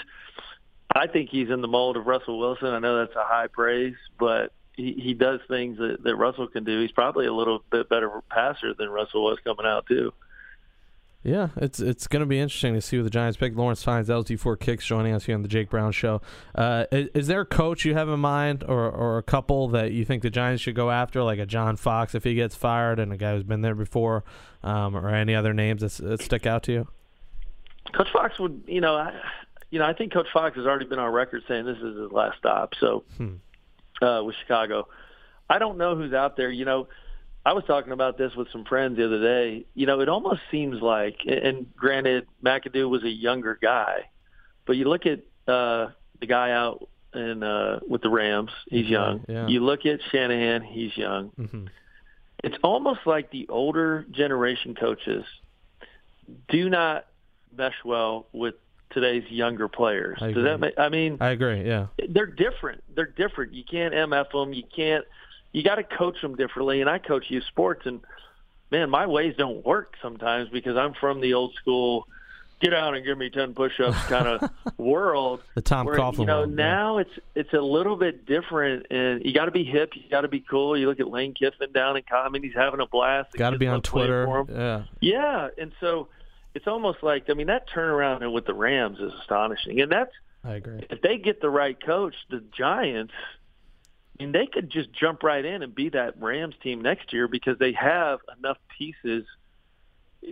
[0.94, 2.68] I think he's in the mold of Russell Wilson.
[2.68, 6.64] I know that's a high praise, but he, he does things that, that Russell can
[6.64, 6.80] do.
[6.80, 10.12] He's probably a little bit better passer than Russell was coming out too.
[11.24, 13.56] Yeah, it's it's going to be interesting to see what the Giants pick.
[13.56, 16.20] Lawrence Tynes, LT4 Kicks, joining us here on the Jake Brown Show.
[16.54, 19.92] Uh, is, is, there a coach you have in mind, or or a couple that
[19.92, 22.98] you think the Giants should go after, like a John Fox if he gets fired,
[22.98, 24.22] and a guy who's been there before,
[24.62, 26.88] um, or any other names that, that stick out to you?
[27.94, 29.18] Coach Fox would, you know, I,
[29.70, 32.12] you know, I think Coach Fox has already been on record saying this is his
[32.12, 32.74] last stop.
[32.78, 33.36] So hmm.
[34.02, 34.88] uh, with Chicago,
[35.48, 36.50] I don't know who's out there.
[36.50, 36.88] You know
[37.46, 39.66] I was talking about this with some friends the other day.
[39.74, 44.08] You know, it almost seems like, and granted, McAdoo was a younger guy,
[44.66, 45.90] but you look at uh,
[46.20, 49.24] the guy out in uh, with the Rams, he's young.
[49.28, 49.46] Yeah.
[49.46, 51.30] You look at Shanahan, he's young.
[51.38, 51.66] Mm-hmm.
[52.42, 55.24] It's almost like the older generation coaches
[56.48, 57.06] do not
[57.56, 58.54] mesh well with
[58.90, 60.18] today's younger players.
[60.20, 60.78] I Does that make?
[60.78, 61.66] I mean, I agree.
[61.66, 62.82] Yeah, they're different.
[62.94, 63.52] They're different.
[63.52, 64.52] You can't mf them.
[64.52, 65.04] You can't
[65.54, 66.82] you got to coach them differently.
[66.82, 68.00] And I coach youth sports, and
[68.70, 72.06] man, my ways don't work sometimes because I'm from the old school.
[72.60, 75.42] Get out and give me ten push-ups kind of world.
[75.54, 76.20] The Tom where, Coughlin.
[76.20, 77.02] You know, one, now yeah.
[77.02, 79.90] it's it's a little bit different, and you got to be hip.
[79.94, 80.76] You got to be cool.
[80.76, 83.32] You look at Lane Kiffin down in Common; he's having a blast.
[83.34, 84.44] Got to be on Twitter.
[84.48, 86.08] Yeah, yeah, and so
[86.54, 90.54] it's almost like I mean that turnaround with the Rams is astonishing, and that's I
[90.54, 90.86] agree.
[90.90, 93.14] If they get the right coach, the Giants
[94.18, 97.26] I mean, they could just jump right in and be that Rams team next year
[97.26, 99.24] because they have enough pieces,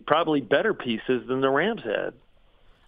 [0.06, 2.14] probably better pieces than the Rams had.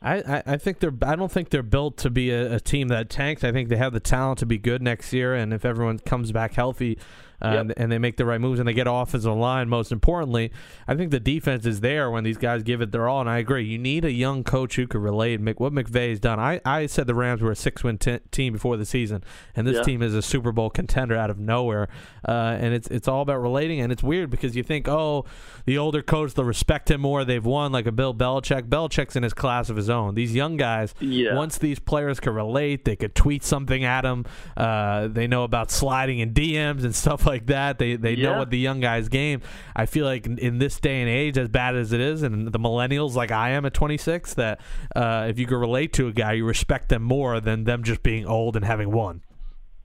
[0.05, 0.93] I, I think they're.
[1.03, 3.43] I don't think they're built to be a, a, team that tanks.
[3.43, 6.31] I think they have the talent to be good next year, and if everyone comes
[6.31, 6.99] back healthy,
[7.45, 7.61] uh, Yep.
[7.61, 9.69] and, and they make the right moves and they get offensive line.
[9.69, 10.51] Most importantly,
[10.89, 13.21] I think the defense is there when these guys give it their all.
[13.21, 15.41] And I agree, you need a young coach who can relate.
[15.41, 16.39] Mc, what McVay's done.
[16.41, 19.23] I, I said the Rams were a six win t- team before the season,
[19.55, 19.83] and this Yeah.
[19.83, 21.89] team is a Super Bowl contender out of nowhere.
[22.27, 23.81] Uh, and it's it's all about relating.
[23.81, 25.25] And it's weird because you think, oh,
[25.67, 27.25] the older coach, they'll respect him more.
[27.25, 28.69] They've won like a Bill Belichick.
[28.69, 30.15] Belichick's in his class of his own.
[30.15, 31.35] These young guys, Yeah.
[31.35, 34.25] once these players can relate, they could tweet something at them.
[34.57, 37.79] Uh, they know about sliding in DMs and stuff like that.
[37.79, 39.43] They they know what the young guys game.
[39.75, 42.51] I feel like in, in this day and age, as bad as it is, and
[42.51, 44.61] the millennials like I am at 26, that
[44.95, 48.03] uh, if you can relate to a guy, you respect them more than them just
[48.03, 49.23] being old and having won.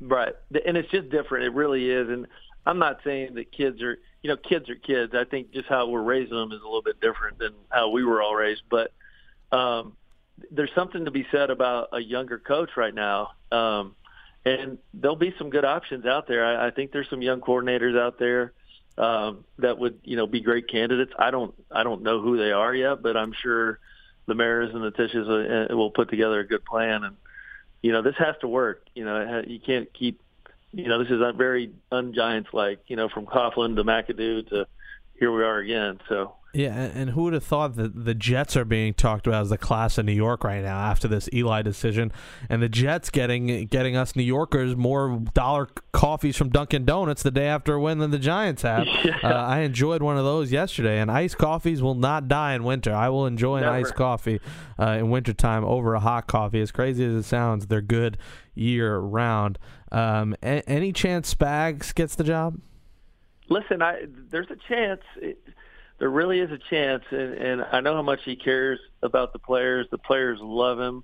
[0.01, 0.33] Right,
[0.65, 1.45] and it's just different.
[1.45, 2.09] It really is.
[2.09, 2.27] And
[2.65, 5.13] I'm not saying that kids are, you know, kids are kids.
[5.13, 8.03] I think just how we're raising them is a little bit different than how we
[8.03, 8.61] were all raised.
[8.69, 8.91] But
[9.51, 9.97] um,
[10.51, 13.31] there's something to be said about a younger coach right now.
[13.51, 13.95] Um,
[14.45, 16.45] and there'll be some good options out there.
[16.45, 18.53] I, I think there's some young coordinators out there
[18.97, 21.13] um, that would, you know, be great candidates.
[21.17, 23.79] I don't, I don't know who they are yet, but I'm sure
[24.27, 27.03] the Maras and the Tisches uh, will put together a good plan.
[27.03, 27.15] And
[27.81, 28.85] you know, this has to work.
[28.95, 30.21] You know, you can't keep
[30.71, 32.79] you know, this is a very un-Giants like.
[32.87, 34.67] You know, from Coughlin to McAdoo to
[35.17, 35.99] here we are again.
[36.07, 39.49] So Yeah, and, who would have thought that the Jets are being talked about as
[39.51, 42.11] the class of New York right now after this Eli decision,
[42.49, 47.29] and the Jets getting getting us New Yorkers more dollar coffees from Dunkin' Donuts the
[47.29, 48.87] day after a win than the Giants have.
[49.03, 49.17] Yeah.
[49.23, 52.93] Uh, I enjoyed one of those yesterday, and iced coffees will not die in winter.
[52.93, 53.75] I will enjoy an Never.
[53.77, 54.39] iced coffee
[54.79, 56.61] uh, in wintertime over a hot coffee.
[56.61, 58.17] As crazy as it sounds, they're good
[58.55, 59.57] year round.
[59.91, 62.59] Um, a- any chance Spags gets the job?
[63.49, 65.01] listen, I there's a chance.
[65.21, 65.41] It,
[65.99, 69.39] there really is a chance, and, and I know how much he cares about the
[69.39, 69.85] players.
[69.91, 71.03] The players love him.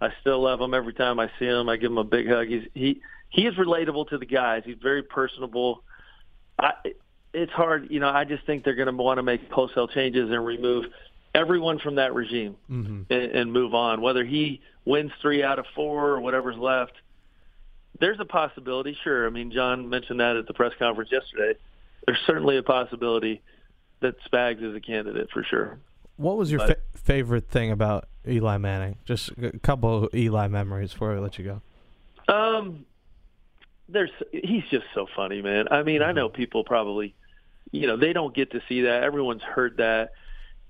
[0.00, 1.68] I still love him every time I see him.
[1.68, 2.48] I give him a big hug.
[2.48, 4.62] He's he he is relatable to the guys.
[4.66, 5.82] He's very personable.
[6.58, 6.72] I
[7.32, 8.08] it's hard, you know.
[8.08, 10.84] I just think they're going to want to make wholesale changes and remove
[11.34, 13.12] everyone from that regime Mm-hmm.
[13.12, 14.02] and, and move on.
[14.02, 16.92] Whether he wins three out of four or whatever's left,
[17.98, 18.96] there's a possibility.
[19.02, 21.58] Sure, I mean John mentioned that at the press conference yesterday.
[22.06, 23.40] There's certainly a possibility
[24.04, 25.78] that Spags is a candidate for sure.
[26.16, 28.96] What was your But- fa- favorite thing about Eli Manning?
[29.04, 32.32] Just a couple of Eli memories before I let you go.
[32.32, 32.86] Um,
[33.88, 35.66] there's he's just so funny, man.
[35.70, 37.14] I mean, I know people probably,
[37.72, 39.02] you know, they don't get to see that.
[39.02, 40.12] Everyone's heard that.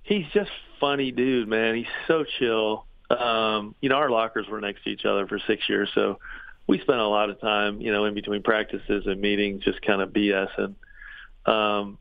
[0.03, 1.77] He's just funny, dude, man.
[1.77, 2.87] He's so chill.
[3.11, 6.19] Um, you know, our lockers were next to each other for six years, so
[6.67, 10.01] we spent a lot of time, you know, in between practices and meetings, just kind
[10.01, 10.75] of BSing.
[11.47, 11.99] Um,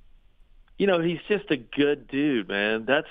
[0.78, 2.86] you know, he's just a good dude, man.
[2.86, 3.07] That's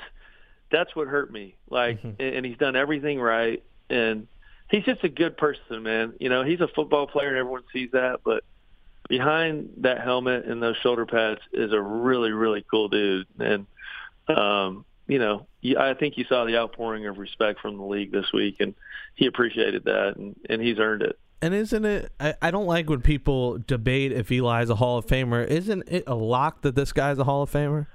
[0.71, 1.55] that's what hurt me.
[1.69, 2.15] Like, Mhm.
[2.19, 4.27] and, he's done everything right, and
[4.71, 6.15] he's just a good person, man.
[6.19, 8.43] You know, he's a football player, and everyone sees that, but
[9.09, 13.27] behind that helmet and those shoulder pads is a really, really cool dude.
[13.39, 13.67] And
[14.29, 15.47] um, you know,
[15.79, 18.75] I think you saw the outpouring of respect from the league this week, and
[19.15, 21.19] he appreciated that, and, and he's earned it.
[21.43, 22.13] And isn't it?
[22.21, 25.45] I, I don't like when people debate if Eli's a Hall of Famer.
[25.45, 27.89] Isn't it a lock that this guy's a Hall of Famer?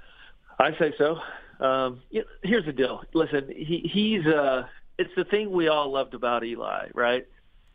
[0.58, 1.18] I say so.
[1.58, 3.02] Um, you here's the deal.
[3.14, 4.66] Listen, he, he's uh,
[4.98, 7.26] it's the thing we all loved about Eli, right?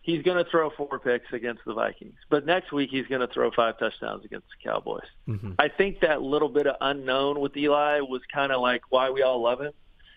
[0.02, 3.34] He's going to throw four picks against the Vikings, but next week he's going to
[3.34, 5.08] throw five touchdowns against the Cowboys.
[5.28, 5.54] Mm-hmm.
[5.58, 9.22] I think that little bit of unknown with Eli was kind of like why we
[9.22, 9.72] all love him.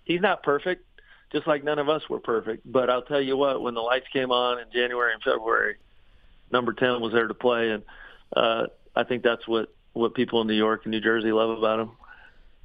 [0.04, 0.84] He's not perfect,
[1.32, 2.62] just like none of us were perfect.
[2.70, 5.76] But I'll tell you what, when the lights came on in January and February,
[6.50, 7.82] number ten was there to play, and
[8.34, 11.80] uh, I think that's what what people in New York and New Jersey love about
[11.80, 11.90] him.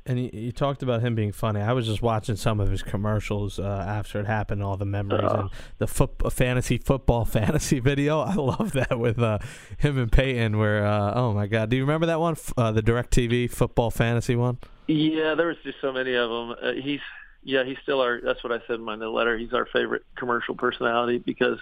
[0.04, 1.62] And you, you talked about him being funny.
[1.62, 5.22] I was just watching some of his commercials uh, after it happened, all the memories
[5.32, 5.40] Oh.
[5.42, 8.20] and the foot, fantasy football fantasy video.
[8.22, 9.38] I love that with uh,
[9.78, 10.58] him and Peyton.
[10.58, 12.36] Where uh, oh my god, do you remember that one?
[12.58, 14.58] Uh, the Directv football fantasy one.
[14.88, 16.56] Yeah, there was just so many of them.
[16.62, 17.00] Uh, he's
[17.44, 18.20] yeah, he's still our.
[18.22, 19.38] That's what I said in my letter.
[19.38, 21.58] He's our favorite commercial personality because,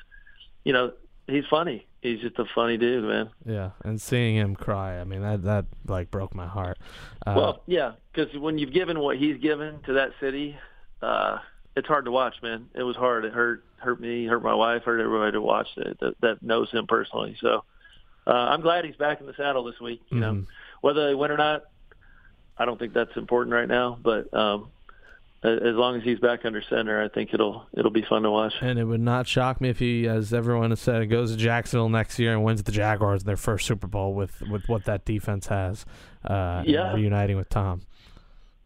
[0.63, 0.91] you know,
[1.27, 1.85] he's funny.
[2.01, 3.29] He's just a funny dude, man.
[3.45, 6.77] Yeah, and seeing him cry, I mean that that like broke my heart.
[7.25, 10.57] Uh, well, yeah, because when you've given what he's given to that city,
[11.01, 11.39] uh,
[11.75, 12.69] it's hard to watch, man.
[12.73, 13.25] It was hard.
[13.25, 16.69] It hurt hurt me, hurt my wife, hurt everybody to watch it that, that knows
[16.71, 17.37] him personally.
[17.39, 17.63] So
[18.27, 20.01] uh, I'm glad he's back in the saddle this week.
[20.09, 20.45] You know, Mhm.
[20.81, 21.63] whether they win or not,
[22.57, 23.97] I don't think that's important right now.
[24.01, 24.69] But um,
[25.43, 28.53] as long as he's back under center, I think it'll it'll be fun to watch.
[28.61, 31.89] And it would not shock me if he, as everyone has said, goes to Jacksonville
[31.89, 35.47] next year and wins the Jaguars their first Super Bowl with, with what that defense
[35.47, 35.85] has.
[36.25, 36.93] Uh, Yeah.
[36.93, 37.81] reuniting with Tom.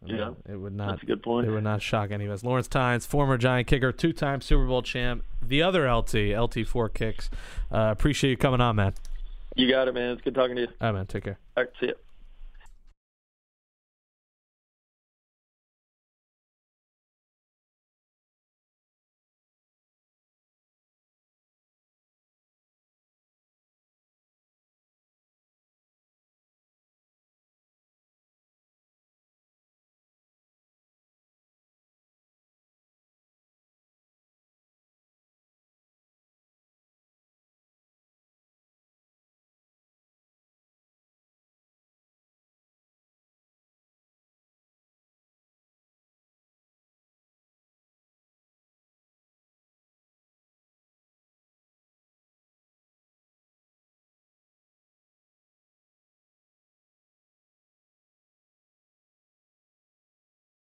[0.06, 0.32] Yeah.
[0.48, 0.90] it would not.
[0.90, 1.46] That's a good point.
[1.46, 2.44] It would not shock any of us.
[2.44, 5.24] Lawrence Tynes, former Giant kicker, two-time Super Bowl champ.
[5.40, 7.30] The other LT, LT4 kicks.
[7.72, 8.92] Uh, appreciate you coming on, man.
[9.56, 10.10] You got it, man.
[10.10, 10.68] It's good talking to you.
[10.80, 11.06] All right, man.
[11.06, 11.38] Take care.
[11.56, 11.94] All right, see you.